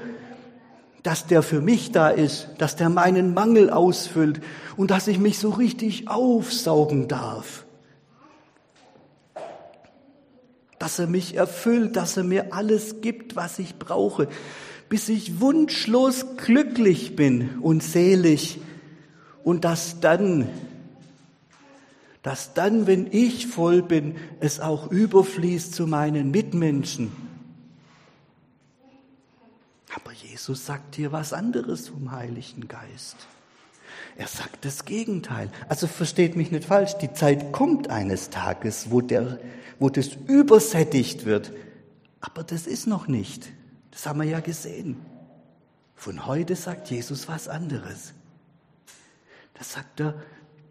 Dass 1.01 1.25
der 1.25 1.41
für 1.41 1.61
mich 1.61 1.93
da 1.93 2.09
ist, 2.09 2.47
dass 2.59 2.75
der 2.75 2.89
meinen 2.89 3.33
Mangel 3.33 3.71
ausfüllt 3.71 4.39
und 4.77 4.91
dass 4.91 5.07
ich 5.07 5.17
mich 5.17 5.39
so 5.39 5.49
richtig 5.49 6.09
aufsaugen 6.09 7.07
darf. 7.07 7.65
Dass 10.79 10.97
er 10.97 11.07
mich 11.07 11.35
erfüllt, 11.35 11.95
dass 11.95 12.17
er 12.17 12.23
mir 12.23 12.53
alles 12.53 13.01
gibt, 13.01 13.35
was 13.35 13.59
ich 13.59 13.75
brauche, 13.77 14.27
bis 14.87 15.09
ich 15.09 15.39
wunschlos 15.39 16.37
glücklich 16.37 17.15
bin 17.15 17.59
und 17.59 17.83
selig 17.83 18.59
und 19.43 19.65
dass 19.65 19.99
dann 19.99 20.47
dass 22.21 22.53
dann, 22.53 22.85
wenn 22.85 23.07
ich 23.11 23.47
voll 23.47 23.81
bin, 23.81 24.17
es 24.39 24.59
auch 24.59 24.91
überfließt 24.91 25.73
zu 25.73 25.87
meinen 25.87 26.31
Mitmenschen. 26.31 27.11
Aber 29.95 30.11
Jesus 30.11 30.65
sagt 30.65 30.95
hier 30.95 31.11
was 31.11 31.33
anderes 31.33 31.89
vom 31.89 32.11
Heiligen 32.11 32.67
Geist. 32.67 33.15
Er 34.17 34.27
sagt 34.27 34.65
das 34.65 34.85
Gegenteil. 34.85 35.49
Also 35.67 35.87
versteht 35.87 36.35
mich 36.35 36.51
nicht 36.51 36.65
falsch, 36.65 36.93
die 36.95 37.13
Zeit 37.13 37.51
kommt 37.51 37.89
eines 37.89 38.29
Tages, 38.29 38.91
wo, 38.91 39.01
der, 39.01 39.39
wo 39.79 39.89
das 39.89 40.09
übersättigt 40.27 41.25
wird. 41.25 41.53
Aber 42.21 42.43
das 42.43 42.67
ist 42.67 42.87
noch 42.87 43.07
nicht. 43.07 43.49
Das 43.91 44.05
haben 44.05 44.19
wir 44.19 44.27
ja 44.27 44.39
gesehen. 44.39 44.97
Von 45.95 46.25
heute 46.25 46.55
sagt 46.55 46.89
Jesus 46.89 47.27
was 47.27 47.47
anderes. 47.47 48.13
Da 49.53 49.63
sagt 49.63 49.99
er, 49.99 50.15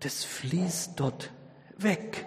das 0.00 0.24
fließt 0.24 0.92
dort 0.96 1.30
weg. 1.76 2.26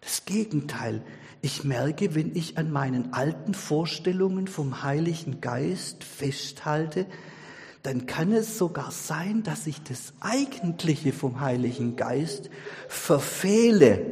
Das 0.00 0.24
Gegenteil. 0.24 1.02
Ich 1.42 1.64
merke, 1.64 2.14
wenn 2.14 2.34
ich 2.34 2.58
an 2.58 2.70
meinen 2.70 3.12
alten 3.12 3.54
Vorstellungen 3.54 4.46
vom 4.48 4.82
Heiligen 4.82 5.40
Geist 5.40 6.04
festhalte, 6.04 7.06
dann 7.86 8.06
kann 8.06 8.32
es 8.32 8.58
sogar 8.58 8.90
sein, 8.90 9.42
dass 9.44 9.66
ich 9.66 9.80
das 9.82 10.12
Eigentliche 10.20 11.12
vom 11.12 11.40
Heiligen 11.40 11.94
Geist 11.94 12.50
verfehle. 12.88 14.04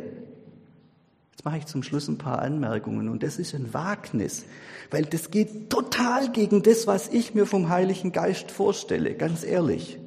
Jetzt 1.32 1.44
mache 1.44 1.58
ich 1.58 1.66
zum 1.66 1.82
Schluss 1.82 2.06
ein 2.06 2.18
paar 2.18 2.40
Anmerkungen 2.40 3.08
und 3.08 3.24
das 3.24 3.38
ist 3.38 3.54
ein 3.54 3.74
Wagnis, 3.74 4.44
weil 4.90 5.04
das 5.04 5.32
geht 5.32 5.70
total 5.70 6.30
gegen 6.30 6.62
das, 6.62 6.86
was 6.86 7.08
ich 7.08 7.34
mir 7.34 7.46
vom 7.46 7.68
Heiligen 7.68 8.12
Geist 8.12 8.52
vorstelle, 8.52 9.14
ganz 9.14 9.42
ehrlich 9.42 9.98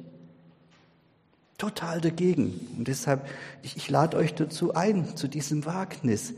total 1.58 2.00
dagegen. 2.00 2.68
Und 2.78 2.88
deshalb, 2.88 3.28
ich, 3.62 3.76
ich 3.76 3.90
lade 3.90 4.16
euch 4.16 4.32
dazu 4.34 4.74
ein, 4.74 5.16
zu 5.16 5.26
diesem 5.28 5.66
Wagnis. 5.66 6.32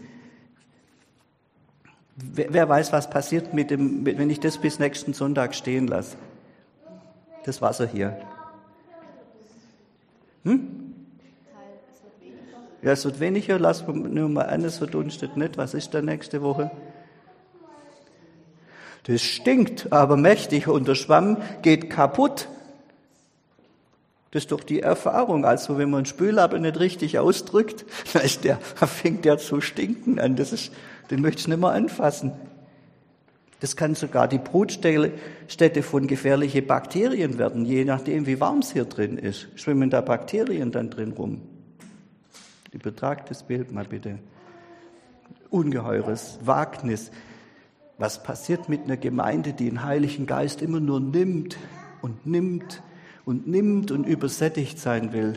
Wer, 2.17 2.53
wer 2.53 2.69
weiß, 2.69 2.91
was 2.93 3.11
passiert 3.11 3.55
mit 3.55 3.71
dem, 3.71 4.05
wenn 4.05 4.31
ich 4.31 4.41
das 4.41 4.59
bis 4.59 4.79
nächsten 4.79 5.13
Sonntag 5.13 5.55
stehen 5.55 5.87
lasse? 5.87 6.17
Das 7.45 7.63
Wasser 7.63 7.87
hier. 7.87 8.17
Hm? 10.45 10.95
Ja, 12.83 12.93
es 12.93 13.05
wird 13.05 13.21
weniger, 13.21 13.59
lass 13.59 13.87
nur 13.87 14.29
mal 14.29 14.47
an, 14.47 14.65
es 14.65 14.79
verdunstet 14.79 15.37
nicht. 15.37 15.59
Was 15.59 15.75
ist 15.75 15.93
da 15.93 16.01
nächste 16.01 16.41
Woche? 16.41 16.71
Das 19.05 19.23
stinkt, 19.23 19.93
aber 19.93 20.17
mächtig 20.17 20.69
und 20.69 20.89
der 20.89 20.95
Schwamm 20.95 21.39
geht 21.63 21.91
kaputt. 21.91 22.49
Das 24.31 24.45
ist 24.45 24.53
doch 24.53 24.63
die 24.63 24.81
Erfahrung. 24.81 25.45
Also 25.45 25.77
wenn 25.77 25.91
man 25.91 25.99
einen 25.99 26.07
Spüllappen 26.07 26.63
nicht 26.63 26.79
richtig 26.79 27.19
ausdrückt, 27.19 27.85
dann, 28.13 28.23
ist 28.23 28.45
der, 28.45 28.59
fängt 28.59 29.25
der 29.25 29.39
zu 29.39 29.61
stinken 29.61 30.19
an. 30.19 30.37
Das 30.37 30.53
ist, 30.53 30.73
den 31.11 31.21
möchte 31.21 31.41
ich 31.41 31.49
nicht 31.49 31.61
mehr 31.61 31.71
anfassen. 31.71 32.33
Das 33.61 33.77
kann 33.77 33.95
sogar 33.95 34.27
die 34.27 34.39
Brutstätte 34.39 35.83
von 35.83 36.07
gefährlichen 36.07 36.67
Bakterien 36.67 37.39
werden, 37.39 37.67
je 37.67 37.85
nachdem, 37.85 38.27
wie 38.27 38.41
warm 38.41 38.61
es 38.61 38.73
hier 38.73 38.87
drin 38.87 39.19
ist. 39.19 39.49
Schwimmen 39.55 39.91
da 39.91 40.01
Bakterien 40.01 40.73
dann 40.73 40.89
drin 40.89 41.13
rum? 41.13 41.43
Übertragt 42.73 43.31
das 43.31 43.43
Bild 43.43 43.71
mal 43.71 43.85
bitte. 43.85 44.19
Ungeheures 45.51 46.39
Wagnis. 46.43 47.11
Was 47.99 48.23
passiert 48.23 48.71
mit 48.71 48.85
einer 48.85 48.97
Gemeinde, 48.97 49.53
die 49.53 49.69
den 49.69 49.85
Heiligen 49.85 50.27
Geist 50.27 50.63
immer 50.63 50.81
nur 50.81 51.01
nimmt 51.01 51.59
und 52.01 52.27
nimmt 52.27 52.83
und 53.25 53.47
nimmt 53.47 53.91
und 53.91 54.07
übersättigt 54.07 54.79
sein 54.79 55.13
will. 55.13 55.35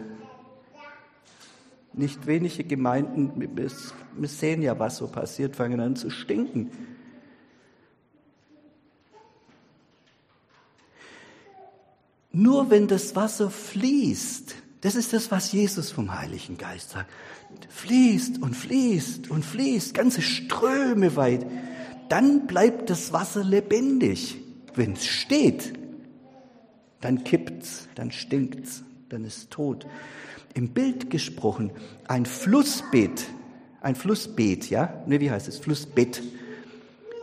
Nicht 1.92 2.26
wenige 2.26 2.64
Gemeinden, 2.64 3.34
wir 3.56 4.28
sehen 4.28 4.62
ja, 4.62 4.80
was 4.80 4.98
so 4.98 5.08
passiert, 5.08 5.56
fangen 5.56 5.80
an 5.80 5.96
zu 5.96 6.10
stinken. 6.10 6.72
Nur 12.34 12.72
wenn 12.72 12.88
das 12.88 13.16
Wasser 13.16 13.52
fließt, 13.52 14.56
das 14.82 14.96
ist 14.96 15.14
das, 15.14 15.30
was 15.32 15.52
Jesus 15.52 15.92
vom 15.92 16.20
Heiligen 16.20 16.58
Geist 16.58 16.90
sagt, 16.90 17.10
fließt 17.70 18.42
und 18.42 18.56
fließt 18.56 19.30
und 19.30 19.46
fließt, 19.46 19.94
ganze 19.94 20.22
Ströme 20.22 21.16
weit, 21.16 21.46
dann 22.10 22.48
bleibt 22.48 22.90
das 22.90 23.14
Wasser 23.14 23.44
lebendig. 23.44 24.38
Wenn 24.76 24.94
es 24.94 25.06
steht, 25.06 25.74
dann 27.02 27.24
kippt's, 27.24 27.88
dann 27.96 28.12
stinkt's, 28.12 28.84
dann 29.10 29.24
ist 29.24 29.52
tot. 29.52 29.86
Im 30.56 30.70
Bild 30.70 31.12
gesprochen, 31.12 31.72
ein 32.08 32.26
Flussbeet, 32.26 33.26
ein 33.82 33.96
Flussbeet, 33.96 34.70
ja? 34.72 35.04
Ne, 35.06 35.20
wie 35.20 35.30
heißt 35.30 35.48
es? 35.48 35.60
Flussbett. 35.60 36.24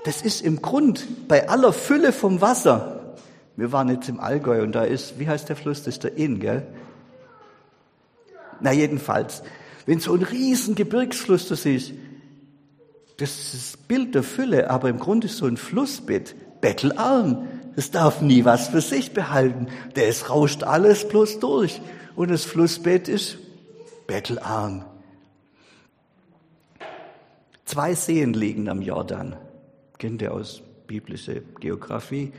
Das 0.04 0.22
ist 0.22 0.42
im 0.42 0.62
Grund 0.62 1.28
bei 1.28 1.48
aller 1.48 1.72
Fülle 1.72 2.12
vom 2.12 2.40
Wasser. 2.40 2.99
Wir 3.56 3.72
waren 3.72 3.88
jetzt 3.88 4.08
im 4.08 4.20
Allgäu 4.20 4.62
und 4.62 4.72
da 4.72 4.84
ist, 4.84 5.18
wie 5.18 5.28
heißt 5.28 5.48
der 5.48 5.56
Fluss? 5.56 5.82
Das 5.82 5.94
ist 5.94 6.04
der 6.04 6.16
Inn, 6.16 6.40
gell? 6.40 6.66
Na, 8.60 8.72
jedenfalls. 8.72 9.42
Wenn 9.86 10.00
so 10.00 10.14
ein 10.14 10.22
riesen 10.22 10.74
Gebirgsfluss 10.74 11.48
du 11.48 11.56
siehst, 11.56 11.92
das 13.16 13.30
ist 13.30 13.54
das 13.54 13.76
Bild 13.76 14.14
der 14.14 14.22
Fülle, 14.22 14.70
aber 14.70 14.88
im 14.88 14.98
Grunde 14.98 15.26
ist 15.26 15.36
so 15.36 15.46
ein 15.46 15.56
Flussbett 15.56 16.34
bettelarm. 16.60 17.48
Es 17.76 17.90
darf 17.90 18.20
nie 18.20 18.44
was 18.44 18.68
für 18.68 18.80
sich 18.80 19.12
behalten. 19.12 19.68
Es 19.94 20.30
rauscht 20.30 20.62
alles 20.62 21.06
bloß 21.08 21.38
durch. 21.38 21.80
Und 22.16 22.30
das 22.30 22.44
Flussbett 22.44 23.08
ist 23.08 23.38
bettelarm. 24.06 24.84
Zwei 27.64 27.94
Seen 27.94 28.32
liegen 28.32 28.68
am 28.68 28.82
Jordan. 28.82 29.36
Kennt 29.98 30.22
ihr 30.22 30.32
aus 30.32 30.62
biblischer 30.86 31.40
Geografie? 31.60 32.32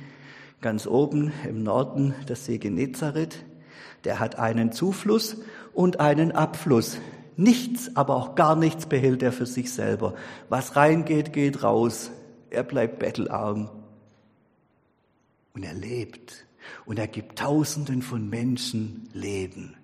Ganz 0.61 0.85
oben 0.85 1.33
im 1.49 1.63
Norden 1.63 2.13
der 2.29 2.35
See 2.35 2.59
Genezareth. 2.59 3.43
Der 4.03 4.19
hat 4.19 4.37
einen 4.37 4.71
Zufluss 4.71 5.37
und 5.73 5.99
einen 5.99 6.31
Abfluss. 6.31 6.97
Nichts, 7.35 7.95
aber 7.95 8.15
auch 8.15 8.35
gar 8.35 8.55
nichts 8.55 8.85
behält 8.85 9.23
er 9.23 9.31
für 9.31 9.47
sich 9.47 9.73
selber. 9.73 10.13
Was 10.49 10.75
reingeht, 10.75 11.33
geht 11.33 11.63
raus. 11.63 12.11
Er 12.51 12.63
bleibt 12.63 12.99
bettelarm. 12.99 13.69
Und 15.53 15.63
er 15.63 15.73
lebt. 15.73 16.45
Und 16.85 16.99
er 16.99 17.07
gibt 17.07 17.39
Tausenden 17.39 18.03
von 18.03 18.29
Menschen 18.29 19.09
Leben. 19.13 19.75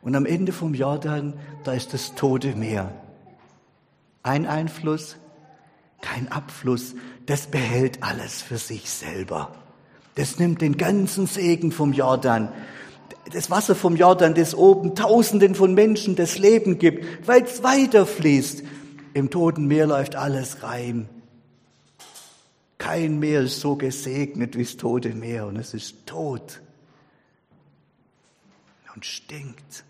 Und 0.00 0.14
am 0.14 0.26
Ende 0.26 0.52
vom 0.52 0.74
Jordan, 0.74 1.34
da 1.64 1.72
ist 1.72 1.92
das 1.92 2.14
Tote 2.14 2.54
Meer. 2.54 2.92
Ein 4.22 4.46
Einfluss, 4.46 5.16
kein 6.00 6.30
Abfluss, 6.30 6.94
das 7.26 7.48
behält 7.48 8.02
alles 8.02 8.42
für 8.42 8.58
sich 8.58 8.88
selber. 8.88 9.52
Das 10.14 10.38
nimmt 10.38 10.62
den 10.62 10.76
ganzen 10.76 11.26
Segen 11.26 11.72
vom 11.72 11.92
Jordan. 11.92 12.52
Das 13.32 13.50
Wasser 13.50 13.74
vom 13.74 13.96
Jordan, 13.96 14.34
das 14.34 14.54
oben 14.54 14.94
Tausenden 14.94 15.54
von 15.54 15.74
Menschen 15.74 16.16
das 16.16 16.38
Leben 16.38 16.78
gibt, 16.78 17.26
weil 17.26 17.42
es 17.42 17.62
weiterfließt. 17.62 18.62
Im 19.14 19.30
Toten 19.30 19.66
Meer 19.66 19.86
läuft 19.86 20.16
alles 20.16 20.62
rein. 20.62 21.08
Kein 22.78 23.18
Meer 23.18 23.42
ist 23.42 23.60
so 23.60 23.76
gesegnet 23.76 24.56
wie 24.56 24.64
das 24.64 24.76
Tote 24.76 25.10
Meer 25.10 25.46
und 25.46 25.56
es 25.56 25.74
ist 25.74 26.06
tot 26.06 26.60
und 28.98 29.04
stinkt. 29.04 29.84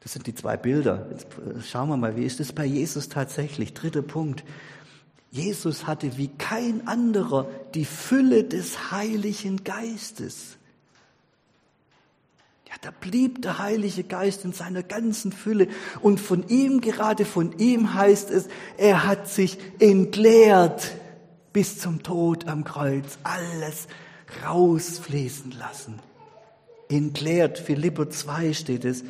Das 0.00 0.12
sind 0.12 0.26
die 0.26 0.34
zwei 0.34 0.56
Bilder. 0.56 1.06
Jetzt 1.10 1.26
äh, 1.26 1.60
schauen 1.62 1.88
wir 1.88 1.96
mal, 1.96 2.16
wie 2.16 2.24
ist 2.24 2.40
es 2.40 2.52
bei 2.52 2.64
Jesus 2.64 3.08
tatsächlich? 3.08 3.74
Dritter 3.74 4.02
Punkt. 4.02 4.44
Jesus 5.30 5.86
hatte 5.86 6.16
wie 6.16 6.28
kein 6.28 6.86
anderer 6.86 7.48
die 7.74 7.84
Fülle 7.84 8.44
des 8.44 8.90
Heiligen 8.90 9.64
Geistes. 9.64 10.56
Ja, 12.68 12.74
da 12.80 12.90
blieb 12.90 13.42
der 13.42 13.58
Heilige 13.58 14.04
Geist 14.04 14.44
in 14.44 14.52
seiner 14.52 14.82
ganzen 14.82 15.32
Fülle. 15.32 15.68
Und 16.00 16.20
von 16.20 16.48
ihm, 16.48 16.80
gerade 16.80 17.24
von 17.24 17.58
ihm 17.58 17.94
heißt 17.94 18.30
es, 18.30 18.48
er 18.76 19.06
hat 19.06 19.28
sich 19.28 19.58
entleert 19.78 20.92
bis 21.52 21.78
zum 21.78 22.02
Tod 22.02 22.46
am 22.46 22.64
Kreuz. 22.64 23.18
Alles 23.22 23.88
rausfließen 24.44 25.52
lassen. 25.52 25.98
Entleert, 26.90 27.58
Philipper 27.58 28.08
2 28.08 28.52
steht 28.52 28.84
es 28.84 29.02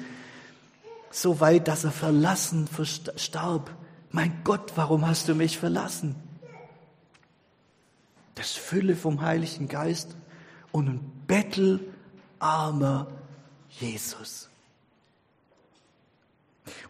so 1.11 1.41
weit, 1.41 1.69
dass 1.69 1.85
er 1.85 1.91
verlassen 1.91 2.69
starb. 3.17 3.71
Mein 4.11 4.41
Gott, 4.45 4.73
warum 4.77 5.07
hast 5.07 5.29
du 5.29 5.35
mich 5.35 5.59
verlassen? 5.59 6.15
Das 8.35 8.53
Fülle 8.53 8.95
vom 8.95 9.21
Heiligen 9.21 9.69
Geist 9.69 10.15
und 10.71 10.89
ein 10.89 11.13
bettelarmer 11.27 13.09
Jesus. 13.71 14.49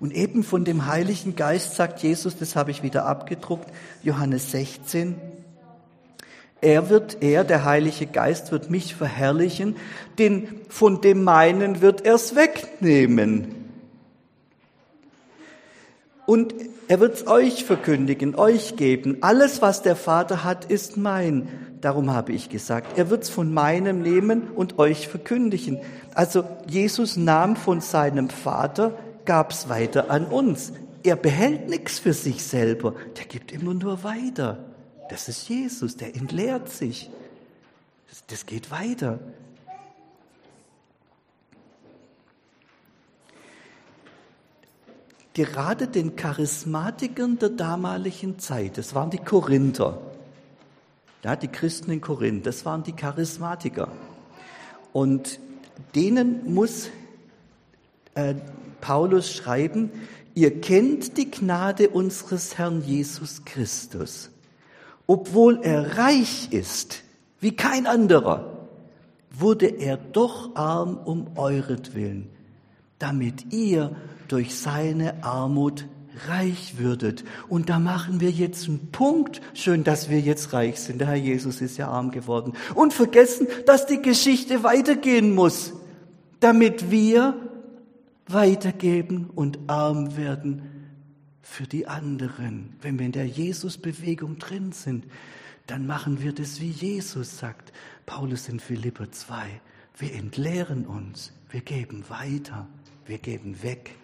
Und 0.01 0.13
eben 0.13 0.43
von 0.43 0.65
dem 0.65 0.87
Heiligen 0.87 1.37
Geist 1.37 1.77
sagt 1.77 2.03
Jesus, 2.03 2.37
das 2.37 2.57
habe 2.57 2.71
ich 2.71 2.83
wieder 2.83 3.07
abgedruckt, 3.07 3.73
Johannes 4.03 4.51
16, 4.51 5.17
er 6.61 6.89
wird, 6.89 7.23
er, 7.23 7.45
der 7.45 7.65
Heilige 7.65 8.07
Geist, 8.07 8.51
wird 8.51 8.69
mich 8.69 8.97
verherrlichen, 8.97 9.77
denn 10.19 10.61
von 10.69 11.01
dem 11.01 11.23
meinen 11.23 11.81
wird 11.81 12.05
er 12.05 12.17
es 12.17 12.35
wegnehmen 12.35 13.58
und 16.29 16.55
er 16.89 17.01
wird 17.01 17.15
es 17.15 17.27
euch 17.27 17.65
verkündigen, 17.65 18.35
euch 18.35 18.77
geben. 18.77 19.17
Alles, 19.23 19.63
was 19.63 19.81
der 19.81 19.97
Vater 19.97 20.45
hat, 20.45 20.67
ist 20.67 20.99
mein. 20.99 21.49
Darum 21.81 22.13
habe 22.13 22.33
ich 22.33 22.51
gesagt, 22.51 22.99
er 22.99 23.09
wird 23.09 23.23
es 23.23 23.31
von 23.31 23.55
meinem 23.55 24.03
nehmen 24.03 24.49
und 24.55 24.79
euch 24.79 25.09
verkündigen. 25.09 25.79
Also 26.15 26.45
Jesus 26.67 27.17
nahm 27.17 27.57
von 27.57 27.81
seinem 27.81 28.29
Vater, 28.29 28.93
gab 29.25 29.53
es 29.53 29.71
weiter 29.71 30.11
an 30.11 30.27
uns. 30.27 30.75
Er 31.03 31.17
behält 31.17 31.71
nichts 31.71 31.99
für 31.99 32.13
sich 32.13 32.45
selber, 32.45 32.93
der 33.17 33.25
gibt 33.25 33.51
immer 33.51 33.73
nur 33.73 34.05
weiter. 34.05 34.67
Das 35.09 35.31
ist 35.31 35.49
Jesus, 35.49 35.97
der 35.97 36.15
entleert 36.15 36.69
sich. 36.69 37.09
Das, 38.11 38.23
das 38.27 38.45
geht 38.45 38.71
weiter. 38.71 39.19
Gerade 45.45 45.87
den 45.87 46.17
Charismatikern 46.17 47.39
der 47.39 47.51
damaligen 47.51 48.41
Zeit, 48.41 48.77
das 48.77 48.95
waren 48.95 49.11
die 49.11 49.19
Korinther, 49.19 50.01
ja, 51.23 51.37
die 51.37 51.47
Christen 51.47 51.93
in 51.93 52.01
Korinth, 52.01 52.45
das 52.45 52.65
waren 52.65 52.83
die 52.83 52.93
Charismatiker. 52.93 53.89
Und 54.93 55.39
denen 55.95 56.53
muss 56.53 56.89
äh, 58.15 58.35
Paulus 58.81 59.33
schreiben, 59.33 59.93
ihr 60.35 60.61
kennt 60.61 61.17
die 61.17 61.31
Gnade 61.31 61.91
unseres 61.91 62.59
Herrn 62.59 62.83
Jesus 62.83 63.45
Christus. 63.45 64.31
Obwohl 65.07 65.61
er 65.63 65.99
reich 65.99 66.53
ist, 66.53 67.03
wie 67.39 67.55
kein 67.55 67.87
anderer, 67.87 68.67
wurde 69.31 69.67
er 69.67 69.97
doch 69.97 70.57
arm 70.57 70.97
um 70.97 71.37
euretwillen, 71.37 72.29
damit 72.99 73.53
ihr 73.53 73.95
durch 74.29 74.57
seine 74.57 75.25
Armut 75.25 75.87
reich 76.27 76.79
würdet. 76.79 77.25
Und 77.49 77.69
da 77.69 77.79
machen 77.79 78.21
wir 78.21 78.31
jetzt 78.31 78.69
einen 78.69 78.91
Punkt. 78.91 79.41
Schön, 79.55 79.85
dass 79.85 80.11
wir 80.11 80.21
jetzt 80.21 80.53
reich 80.53 80.81
sind. 80.81 80.99
Der 81.01 81.09
Herr 81.09 81.17
Jesus 81.17 81.61
ist 81.61 81.77
ja 81.77 81.89
arm 81.89 82.11
geworden. 82.11 82.55
Und 82.75 82.93
vergessen, 82.93 83.47
dass 83.67 83.87
die 83.87 84.03
Geschichte 84.03 84.63
weitergehen 84.63 85.35
muss, 85.35 85.73
damit 86.41 86.91
wir 86.91 87.35
weitergeben 88.27 89.31
und 89.35 89.59
arm 89.69 90.17
werden 90.17 90.63
für 91.41 91.67
die 91.67 91.87
anderen. 91.87 92.77
Wenn 92.83 92.99
wir 92.99 93.07
in 93.07 93.13
der 93.13 93.27
Jesus-Bewegung 93.27 94.39
drin 94.39 94.73
sind, 94.73 95.07
dann 95.67 95.87
machen 95.87 96.23
wir 96.23 96.33
das, 96.33 96.61
wie 96.61 96.71
Jesus 96.71 97.39
sagt. 97.39 97.73
Paulus 98.07 98.49
in 98.49 98.61
Philipper 98.61 99.11
2. 99.11 99.61
Wir 99.99 100.15
entleeren 100.15 100.87
uns, 100.87 101.33
wir 101.51 101.61
geben 101.61 102.05
weiter, 102.09 102.67
wir 103.07 103.19
geben 103.19 103.63
weg. 103.63 103.95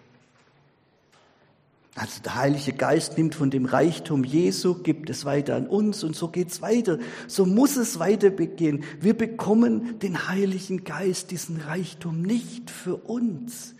Also 1.97 2.21
der 2.21 2.35
Heilige 2.35 2.73
Geist 2.73 3.17
nimmt 3.17 3.35
von 3.35 3.49
dem 3.49 3.63
Reichtum 3.63 4.25
Jesu, 4.25 4.75
gibt 4.75 5.09
es 5.09 5.23
weiter 5.23 5.55
an 5.55 5.65
uns 5.65 6.03
und 6.03 6.13
so 6.13 6.27
geht's 6.27 6.61
weiter. 6.61 6.99
So 7.27 7.45
muss 7.45 7.77
es 7.77 7.99
weiter 7.99 8.29
begehen. 8.31 8.83
Wir 8.99 9.13
bekommen 9.13 9.97
den 9.99 10.27
Heiligen 10.27 10.83
Geist, 10.83 11.31
diesen 11.31 11.61
Reichtum 11.61 12.21
nicht 12.21 12.69
für 12.69 12.97
uns. 12.97 13.75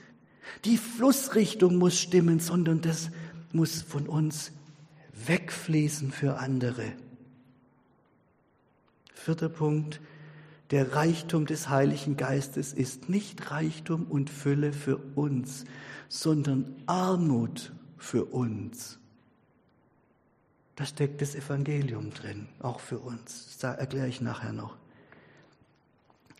Die 0.63 0.77
Flussrichtung 0.77 1.75
muss 1.75 1.99
stimmen, 1.99 2.39
sondern 2.39 2.79
das 2.79 3.09
muss 3.51 3.81
von 3.81 4.07
uns 4.07 4.53
wegfließen 5.27 6.13
für 6.13 6.37
andere. 6.39 6.93
Vierter 9.13 9.49
Punkt. 9.49 9.99
Der 10.71 10.95
Reichtum 10.95 11.45
des 11.45 11.69
Heiligen 11.69 12.15
Geistes 12.15 12.73
ist 12.73 13.09
nicht 13.09 13.51
Reichtum 13.51 14.05
und 14.05 14.29
Fülle 14.29 14.71
für 14.71 14.97
uns, 15.15 15.65
sondern 16.07 16.73
Armut 16.87 17.73
für 17.97 18.25
uns. 18.25 18.99
Da 20.75 20.85
steckt 20.85 21.21
das 21.21 21.35
Evangelium 21.35 22.13
drin, 22.13 22.47
auch 22.59 22.79
für 22.79 22.99
uns. 22.99 23.57
Das 23.59 23.77
erkläre 23.77 24.07
ich 24.07 24.21
nachher 24.21 24.51
noch. 24.51 24.75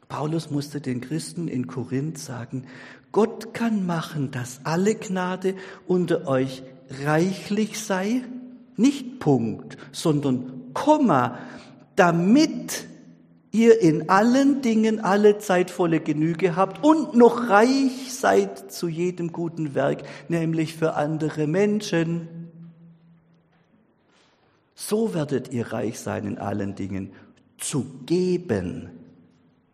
Paulus 0.08 0.52
musste 0.52 0.82
den 0.82 1.02
Christen 1.02 1.48
in 1.48 1.68
Korinth 1.68 2.18
sagen, 2.18 2.68
Gott 3.12 3.54
kann 3.54 3.86
machen, 3.86 4.32
dass 4.32 4.60
alle 4.66 4.96
Gnade 4.96 5.56
unter 5.88 6.28
euch 6.28 6.64
reichlich 7.04 7.80
sei, 7.80 8.24
nicht 8.76 9.20
Punkt, 9.20 9.78
sondern 9.92 10.74
Komma, 10.74 11.40
damit 11.96 12.88
ihr 13.56 13.82
in 13.82 14.10
allen 14.10 14.62
Dingen 14.62 15.00
alle 15.00 15.38
Zeit 15.38 15.72
volle 15.72 16.02
Genüge 16.02 16.58
habt 16.58 16.84
und 16.84 17.16
noch 17.16 17.50
reich 17.50 18.14
seid 18.14 18.70
zu 18.70 18.90
jedem 18.90 19.32
guten 19.32 19.74
Werk, 19.74 20.04
nämlich 20.28 20.76
für 20.76 20.96
andere 20.96 21.48
Menschen. 21.48 22.28
So 24.74 25.14
werdet 25.14 25.54
ihr 25.54 25.72
reich 25.72 26.00
sein 26.00 26.26
in 26.28 26.38
allen 26.38 26.76
Dingen, 26.76 27.14
zu 27.58 27.86
geben, 28.06 28.90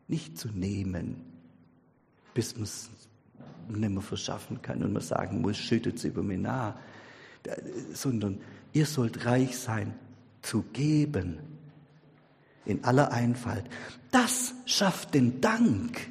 nicht 0.07 0.37
zu 0.37 0.49
nehmen, 0.49 1.15
bis 2.35 2.53
man 2.53 2.63
es 2.63 2.91
nicht 3.67 3.89
mehr 3.89 4.01
verschaffen 4.01 4.61
kann 4.61 4.83
und 4.83 4.93
man 4.93 5.01
sagen 5.01 5.41
muss, 5.41 5.57
schüttet 5.57 5.97
es 5.97 6.03
über 6.03 6.21
mich 6.21 6.39
nach, 6.39 6.75
sondern 7.93 8.41
ihr 8.73 8.85
sollt 8.85 9.25
reich 9.25 9.57
sein, 9.57 9.95
zu 10.43 10.61
geben 10.73 11.50
in 12.65 12.83
aller 12.83 13.11
Einfalt. 13.11 13.65
Das 14.11 14.53
schafft 14.65 15.13
den 15.13 15.41
Dank. 15.41 16.07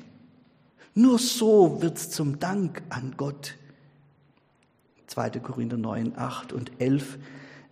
Nur 0.95 1.19
so 1.19 1.81
wird's 1.83 2.11
zum 2.11 2.39
Dank 2.39 2.83
an 2.89 3.15
Gott. 3.17 3.57
2. 5.07 5.31
Korinther 5.41 5.77
9, 5.77 6.17
8 6.17 6.53
und 6.53 6.73
11, 6.79 7.19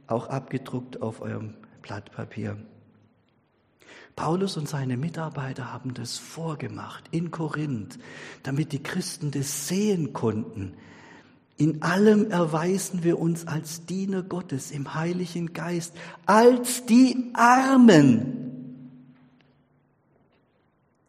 auch 0.06 0.28
abgedruckt 0.28 1.02
auf 1.02 1.20
eurem 1.20 1.54
Blatt 1.82 2.10
Papier. 2.12 2.56
Paulus 4.16 4.56
und 4.56 4.68
seine 4.68 4.96
Mitarbeiter 4.96 5.72
haben 5.72 5.94
das 5.94 6.18
vorgemacht 6.18 7.04
in 7.12 7.30
Korinth, 7.30 8.00
damit 8.42 8.72
die 8.72 8.82
Christen 8.82 9.30
das 9.30 9.68
sehen 9.68 10.12
konnten. 10.12 10.74
In 11.56 11.82
allem 11.82 12.30
erweisen 12.30 13.04
wir 13.04 13.20
uns 13.20 13.46
als 13.46 13.86
Diener 13.86 14.22
Gottes 14.22 14.72
im 14.72 14.94
Heiligen 14.94 15.52
Geist, 15.52 15.94
als 16.26 16.84
die 16.86 17.30
Armen, 17.34 18.47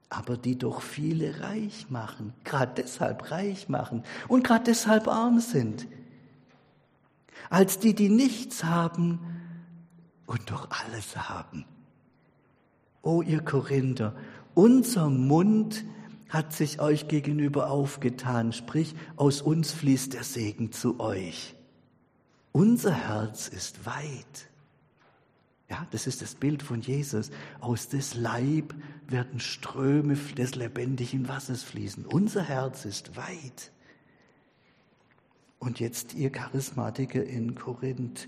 aber 0.10 0.38
die 0.38 0.58
doch 0.58 0.82
viele 0.82 1.39
reich 1.41 1.89
machen, 1.89 2.34
gerade 2.43 2.82
deshalb 2.82 3.32
reich 3.32 3.69
machen 3.69 4.04
und 4.28 4.43
gerade 4.43 4.65
deshalb 4.65 5.08
arm 5.08 5.39
sind, 5.39 5.88
als 7.50 7.80
die, 7.80 7.93
die 7.93 8.10
nichts 8.10 8.63
haben 8.63 9.19
und 10.26 10.50
doch 10.52 10.69
alles 10.72 11.15
haben. 11.15 11.65
O 13.02 13.22
ihr 13.22 13.41
Korinther, 13.41 14.15
unser 14.56 15.10
Mund 15.10 15.86
hat 16.28 16.54
sich 16.54 16.80
euch 16.80 17.08
gegenüber 17.08 17.69
aufgetan, 17.72 18.54
sprich, 18.54 18.95
aus 19.15 19.41
uns 19.41 19.72
fließt 19.72 20.13
der 20.13 20.24
Segen 20.24 20.72
zu 20.72 21.00
euch. 21.00 21.56
Unser 22.52 22.93
Herz 22.93 23.48
ist 23.48 23.86
weit. 23.86 24.50
Ja, 25.69 25.86
das 25.91 26.08
ist 26.08 26.21
das 26.21 26.34
Bild 26.34 26.63
von 26.63 26.82
Jesus. 26.82 27.29
Aus 27.60 27.89
des 27.89 28.15
Leib 28.15 28.73
werden 29.08 29.39
Ströme 29.39 30.15
des 30.15 30.55
lebendigen 30.55 31.27
Wassers 31.27 31.63
fließen. 31.63 32.05
Unser 32.05 32.43
Herz 32.43 32.86
ist 32.86 33.15
weit. 33.15 33.71
Und 35.60 35.79
jetzt 35.79 36.15
ihr 36.15 36.32
Charismatiker 36.32 37.23
in 37.23 37.53
Korinth. 37.53 38.27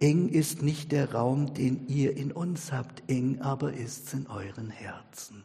Eng 0.00 0.30
ist 0.30 0.62
nicht 0.62 0.92
der 0.92 1.12
Raum, 1.12 1.52
den 1.54 1.86
ihr 1.86 2.16
in 2.16 2.32
uns 2.32 2.72
habt, 2.72 3.02
eng 3.08 3.40
aber 3.42 3.74
ist's 3.74 4.14
in 4.14 4.26
euren 4.26 4.70
Herzen. 4.70 5.44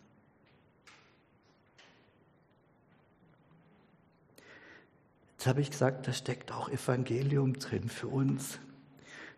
Jetzt 5.33 5.45
habe 5.45 5.61
ich 5.61 5.69
gesagt, 5.69 6.07
da 6.07 6.13
steckt 6.13 6.51
auch 6.53 6.69
Evangelium 6.69 7.59
drin 7.59 7.89
für 7.89 8.07
uns. 8.07 8.57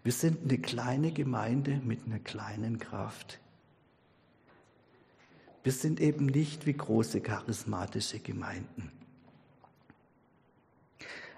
Wir 0.03 0.12
sind 0.12 0.43
eine 0.43 0.57
kleine 0.57 1.12
Gemeinde 1.12 1.81
mit 1.83 2.05
einer 2.05 2.19
kleinen 2.19 2.79
Kraft. 2.79 3.39
Wir 5.63 5.73
sind 5.73 5.99
eben 5.99 6.27
nicht 6.27 6.65
wie 6.65 6.73
große 6.73 7.19
charismatische 7.19 8.19
Gemeinden. 8.19 8.91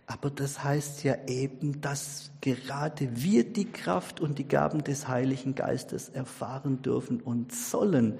Aber 0.09 0.31
das 0.31 0.63
heißt 0.63 1.03
ja 1.03 1.17
eben, 1.27 1.81
dass 1.81 2.31
gerade 2.41 3.09
wir 3.13 3.43
die 3.43 3.71
Kraft 3.71 4.19
und 4.19 4.39
die 4.39 4.47
Gaben 4.47 4.83
des 4.83 5.07
Heiligen 5.07 5.53
Geistes 5.53 6.09
erfahren 6.09 6.81
dürfen 6.81 7.21
und 7.21 7.53
sollen. 7.53 8.17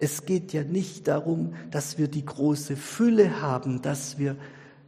Es 0.00 0.24
geht 0.24 0.54
ja 0.54 0.64
nicht 0.64 1.08
darum, 1.08 1.54
dass 1.70 1.98
wir 1.98 2.08
die 2.08 2.24
große 2.24 2.74
Fülle 2.74 3.42
haben, 3.42 3.82
dass 3.82 4.18
wir 4.18 4.36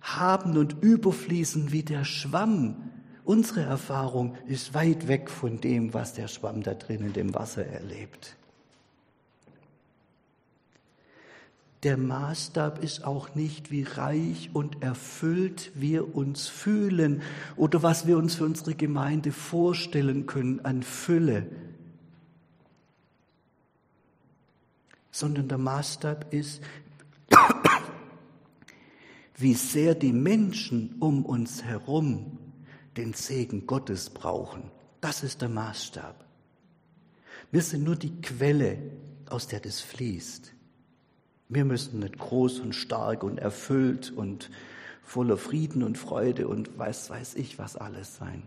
haben 0.00 0.56
und 0.56 0.82
überfließen 0.82 1.70
wie 1.70 1.82
der 1.82 2.04
Schwamm, 2.06 2.92
Unsere 3.28 3.60
Erfahrung 3.60 4.36
ist 4.46 4.72
weit 4.72 5.06
weg 5.06 5.28
von 5.28 5.60
dem, 5.60 5.92
was 5.92 6.14
der 6.14 6.28
Schwamm 6.28 6.62
da 6.62 6.72
drin 6.72 7.02
in 7.02 7.12
dem 7.12 7.34
Wasser 7.34 7.66
erlebt. 7.66 8.36
Der 11.82 11.98
Maßstab 11.98 12.82
ist 12.82 13.04
auch 13.04 13.34
nicht, 13.34 13.70
wie 13.70 13.82
reich 13.82 14.48
und 14.54 14.82
erfüllt 14.82 15.72
wir 15.74 16.16
uns 16.16 16.48
fühlen 16.48 17.20
oder 17.56 17.82
was 17.82 18.06
wir 18.06 18.16
uns 18.16 18.36
für 18.36 18.46
unsere 18.46 18.74
Gemeinde 18.74 19.30
vorstellen 19.30 20.24
können 20.24 20.64
an 20.64 20.82
Fülle, 20.82 21.48
sondern 25.10 25.48
der 25.48 25.58
Maßstab 25.58 26.32
ist, 26.32 26.62
wie 29.36 29.52
sehr 29.52 29.94
die 29.94 30.14
Menschen 30.14 30.96
um 30.98 31.26
uns 31.26 31.62
herum 31.62 32.38
den 32.98 33.14
Segen 33.14 33.66
Gottes 33.66 34.10
brauchen. 34.10 34.70
Das 35.00 35.22
ist 35.22 35.40
der 35.40 35.48
Maßstab. 35.48 36.24
Wir 37.52 37.62
sind 37.62 37.84
nur 37.84 37.96
die 37.96 38.20
Quelle, 38.20 38.78
aus 39.30 39.46
der 39.46 39.60
das 39.60 39.80
fließt. 39.80 40.52
Wir 41.48 41.64
müssen 41.64 42.00
nicht 42.00 42.18
groß 42.18 42.58
und 42.60 42.74
stark 42.74 43.22
und 43.22 43.38
erfüllt 43.38 44.10
und 44.10 44.50
voller 45.02 45.38
Frieden 45.38 45.82
und 45.82 45.96
Freude 45.96 46.48
und 46.48 46.76
weiß, 46.76 47.08
weiß 47.08 47.36
ich 47.36 47.58
was 47.58 47.76
alles 47.76 48.16
sein. 48.16 48.42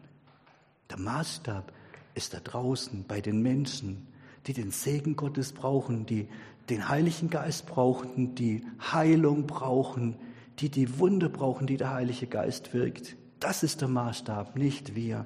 Der 0.90 1.00
Maßstab 1.00 1.72
ist 2.14 2.34
da 2.34 2.40
draußen 2.40 3.06
bei 3.08 3.22
den 3.22 3.42
Menschen, 3.42 4.06
die 4.48 4.54
den 4.54 4.72
Segen 4.72 5.16
Gottes 5.16 5.54
brauchen, 5.54 6.06
die 6.06 6.28
den 6.70 6.90
Heiligen 6.90 7.30
Geist 7.30 7.68
brauchen, 7.68 8.36
die 8.36 8.66
Heilung 8.92 9.48
brauchen, 9.48 10.18
die 10.60 10.70
die 10.70 11.00
Wunde 11.00 11.30
brauchen, 11.30 11.68
die 11.68 11.78
der 11.78 11.94
Heilige 11.94 12.28
Geist 12.28 12.74
wirkt. 12.74 13.16
Das 13.42 13.64
ist 13.64 13.82
der 13.82 13.88
Maßstab, 13.88 14.56
nicht 14.56 14.96
wir. 14.96 15.26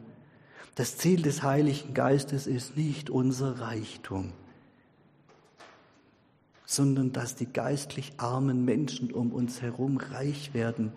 Das 0.76 0.98
Ziel 0.98 1.22
des 1.22 1.44
Heiligen 1.44 1.94
Geistes 1.94 2.48
ist 2.48 2.78
nicht 2.78 3.10
unser 3.10 3.60
Reichtum, 3.60 4.32
sondern 6.66 7.12
dass 7.12 7.36
die 7.36 7.46
geistlich 7.46 8.14
armen 8.18 8.64
Menschen 8.64 9.12
um 9.12 9.34
uns 9.34 9.62
herum 9.62 9.98
reich 9.98 10.54
werden 10.54 10.94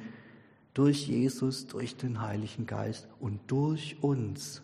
durch 0.75 1.09
Jesus, 1.09 1.67
durch 1.67 1.97
den 1.97 2.21
Heiligen 2.21 2.67
Geist 2.67 3.09
und 3.19 3.41
durch 3.49 3.97
uns. 4.01 4.63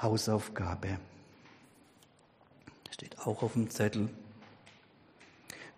Hausaufgabe 0.00 1.00
steht 2.92 3.18
auch 3.18 3.42
auf 3.42 3.54
dem 3.54 3.68
Zettel. 3.68 4.08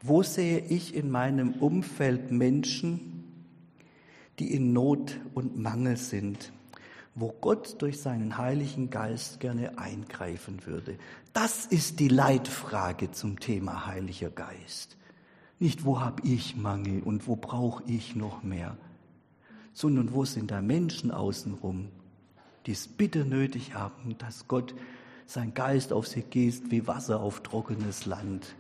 Wo 0.03 0.23
sehe 0.23 0.59
ich 0.59 0.95
in 0.95 1.11
meinem 1.11 1.55
Umfeld 1.55 2.31
Menschen, 2.31 3.16
die 4.39 4.55
in 4.55 4.73
Not 4.73 5.19
und 5.35 5.59
Mangel 5.59 5.97
sind, 5.97 6.53
wo 7.15 7.35
Gott 7.41 7.81
durch 7.81 8.01
seinen 8.01 8.37
Heiligen 8.37 8.91
Geist 8.91 9.41
gerne 9.41 9.79
eingreifen 9.79 10.67
würde. 10.67 10.99
Das 11.33 11.65
ist 11.67 11.99
die 11.99 12.09
Leitfrage 12.09 13.11
zum 13.11 13.41
Thema 13.41 13.87
Heiliger 13.87 14.31
Geist. 14.31 14.97
Nicht, 15.59 15.87
wo 15.87 16.01
habe 16.01 16.27
ich 16.27 16.57
Mangel 16.57 17.03
und 17.03 17.27
wo 17.27 17.37
brauche 17.37 17.83
ich 17.87 18.15
noch 18.15 18.43
mehr, 18.43 18.77
sondern 19.73 20.13
wo 20.13 20.27
sind 20.27 20.51
da 20.51 20.61
Menschen 20.61 21.11
außenrum, 21.11 21.89
die 22.67 22.73
es 22.73 22.87
bitter 22.87 23.25
nötig 23.25 23.75
haben, 23.75 24.19
dass 24.19 24.49
Gott 24.49 24.75
sein 25.27 25.55
Geist 25.55 25.93
auf 25.95 26.07
sie 26.07 26.23
gießt 26.23 26.71
wie 26.71 26.87
Wasser 26.87 27.21
auf 27.21 27.43
trockenes 27.43 28.05
Land. 28.05 28.55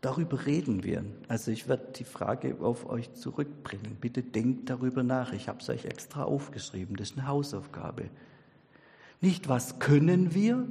Darüber 0.00 0.46
reden 0.46 0.84
wir. 0.84 1.04
Also 1.28 1.50
ich 1.50 1.68
werde 1.68 1.92
die 1.96 2.04
Frage 2.04 2.56
auf 2.60 2.88
euch 2.88 3.12
zurückbringen. 3.14 3.96
Bitte 4.00 4.22
denkt 4.22 4.70
darüber 4.70 5.02
nach. 5.02 5.32
Ich 5.32 5.48
habe 5.48 5.58
es 5.60 5.68
euch 5.68 5.84
extra 5.84 6.24
aufgeschrieben. 6.24 6.96
Das 6.96 7.10
ist 7.10 7.18
eine 7.18 7.26
Hausaufgabe. 7.26 8.10
Nicht, 9.20 9.48
was 9.48 9.78
können 9.78 10.34
wir 10.34 10.66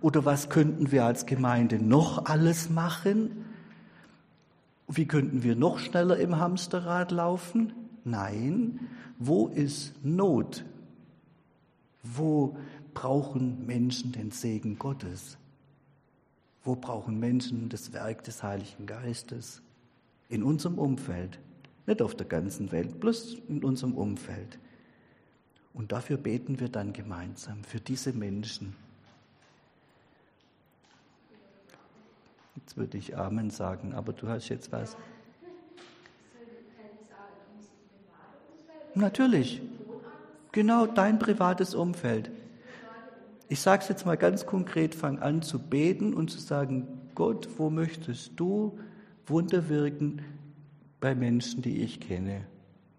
oder 0.00 0.24
was 0.24 0.50
könnten 0.50 0.90
wir 0.90 1.04
als 1.04 1.26
Gemeinde 1.26 1.78
noch 1.78 2.26
alles 2.26 2.68
machen? 2.68 3.44
Wie 4.88 5.06
könnten 5.06 5.42
wir 5.42 5.54
noch 5.54 5.78
schneller 5.78 6.16
im 6.16 6.38
Hamsterrad 6.38 7.12
laufen? 7.12 7.72
Nein, 8.04 8.80
wo 9.18 9.48
ist 9.48 9.94
Not? 10.04 10.64
Wo 12.02 12.56
brauchen 12.94 13.66
Menschen 13.66 14.12
den 14.12 14.30
Segen 14.30 14.78
Gottes? 14.78 15.36
Wo 16.64 16.74
brauchen 16.74 17.18
Menschen 17.18 17.68
das 17.68 17.92
Werk 17.92 18.24
des 18.24 18.42
Heiligen 18.42 18.86
Geistes? 18.86 19.62
In 20.28 20.42
unserem 20.42 20.78
Umfeld, 20.78 21.38
Nicht 21.86 22.02
auf 22.02 22.14
der 22.14 22.26
ganzen 22.26 22.70
Welt, 22.70 23.00
bloß 23.00 23.38
in 23.48 23.64
unserem 23.64 23.94
Umfeld. 23.94 24.58
Und 25.72 25.90
dafür 25.90 26.18
beten 26.18 26.60
wir 26.60 26.68
dann 26.68 26.92
gemeinsam, 26.92 27.64
für 27.64 27.80
diese 27.80 28.12
Menschen. 28.12 28.76
Jetzt 32.56 32.76
würde 32.76 32.98
ich 32.98 33.16
Amen 33.16 33.48
sagen, 33.48 33.94
aber 33.94 34.12
du 34.12 34.28
hast 34.28 34.50
jetzt 34.50 34.70
was. 34.70 34.98
Natürlich. 38.94 39.62
Genau 40.52 40.86
dein 40.86 41.18
privates 41.18 41.74
Umfeld. 41.74 42.30
Ich 43.50 43.60
sage 43.60 43.82
es 43.82 43.88
jetzt 43.88 44.04
mal 44.04 44.16
ganz 44.16 44.44
konkret, 44.44 44.94
fang 44.94 45.20
an 45.20 45.40
zu 45.40 45.58
beten 45.58 46.12
und 46.12 46.30
zu 46.30 46.38
sagen, 46.38 46.86
Gott, 47.14 47.48
wo 47.56 47.70
möchtest 47.70 48.32
du 48.36 48.78
Wunder 49.26 49.70
wirken 49.70 50.20
bei 51.00 51.14
Menschen, 51.14 51.62
die 51.62 51.78
ich 51.82 51.98
kenne? 51.98 52.46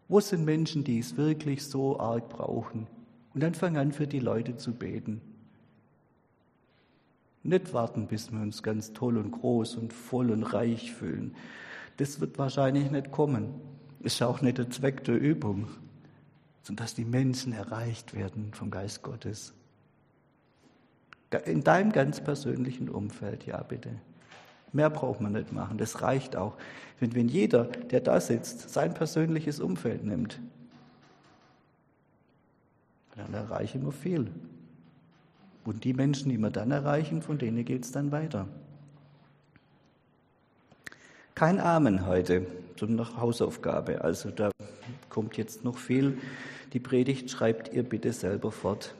Wo 0.07 0.19
sind 0.19 0.45
Menschen, 0.45 0.83
die 0.83 0.97
es 0.97 1.17
wirklich 1.17 1.63
so 1.63 1.99
arg 1.99 2.29
brauchen? 2.29 2.87
Und 3.35 3.43
dann 3.43 3.53
fang 3.53 3.77
an, 3.77 3.91
für 3.91 4.07
die 4.07 4.19
Leute 4.19 4.57
zu 4.57 4.73
beten. 4.73 5.21
Nicht 7.43 7.73
warten, 7.73 8.07
bis 8.07 8.31
wir 8.31 8.41
uns 8.41 8.63
ganz 8.63 8.91
toll 8.93 9.17
und 9.17 9.31
groß 9.31 9.75
und 9.75 9.93
voll 9.93 10.31
und 10.31 10.43
reich 10.43 10.91
fühlen. 10.91 11.35
Das 11.97 12.19
wird 12.19 12.39
wahrscheinlich 12.39 12.89
nicht 12.89 13.11
kommen. 13.11 13.53
Ist 14.01 14.21
auch 14.23 14.41
nicht 14.41 14.57
der 14.57 14.69
Zweck 14.71 15.03
der 15.03 15.19
Übung, 15.19 15.67
sondern 16.63 16.85
dass 16.85 16.95
die 16.95 17.05
Menschen 17.05 17.53
erreicht 17.53 18.15
werden 18.15 18.51
vom 18.53 18.71
Geist 18.71 19.03
Gottes. 19.03 19.53
In 21.45 21.63
deinem 21.63 21.91
ganz 21.91 22.21
persönlichen 22.21 22.89
Umfeld, 22.89 23.45
ja 23.45 23.61
bitte. 23.61 23.89
Mehr 24.71 24.89
braucht 24.89 25.21
man 25.21 25.33
nicht 25.33 25.51
machen. 25.51 25.77
Das 25.77 26.01
reicht 26.01 26.35
auch. 26.35 26.55
Wenn, 26.99 27.15
wenn 27.15 27.27
jeder, 27.27 27.65
der 27.65 28.01
da 28.01 28.19
sitzt, 28.19 28.69
sein 28.69 28.93
persönliches 28.93 29.59
Umfeld 29.59 30.03
nimmt, 30.03 30.39
dann 33.15 33.33
erreichen 33.33 33.83
wir 33.85 33.91
viel. 33.91 34.31
Und 35.65 35.83
die 35.83 35.93
Menschen, 35.93 36.29
die 36.29 36.37
wir 36.37 36.49
dann 36.49 36.71
erreichen, 36.71 37.21
von 37.21 37.37
denen 37.37 37.65
geht 37.65 37.83
es 37.83 37.91
dann 37.91 38.11
weiter. 38.11 38.47
Kein 41.35 41.59
Amen 41.59 42.05
heute, 42.05 42.45
sondern 42.77 43.17
Hausaufgabe. 43.17 44.03
Also 44.03 44.29
da 44.31 44.51
kommt 45.09 45.37
jetzt 45.37 45.63
noch 45.63 45.77
viel. 45.77 46.17
Die 46.73 46.79
Predigt 46.79 47.29
schreibt 47.29 47.73
ihr 47.73 47.83
bitte 47.83 48.13
selber 48.13 48.51
fort. 48.51 48.95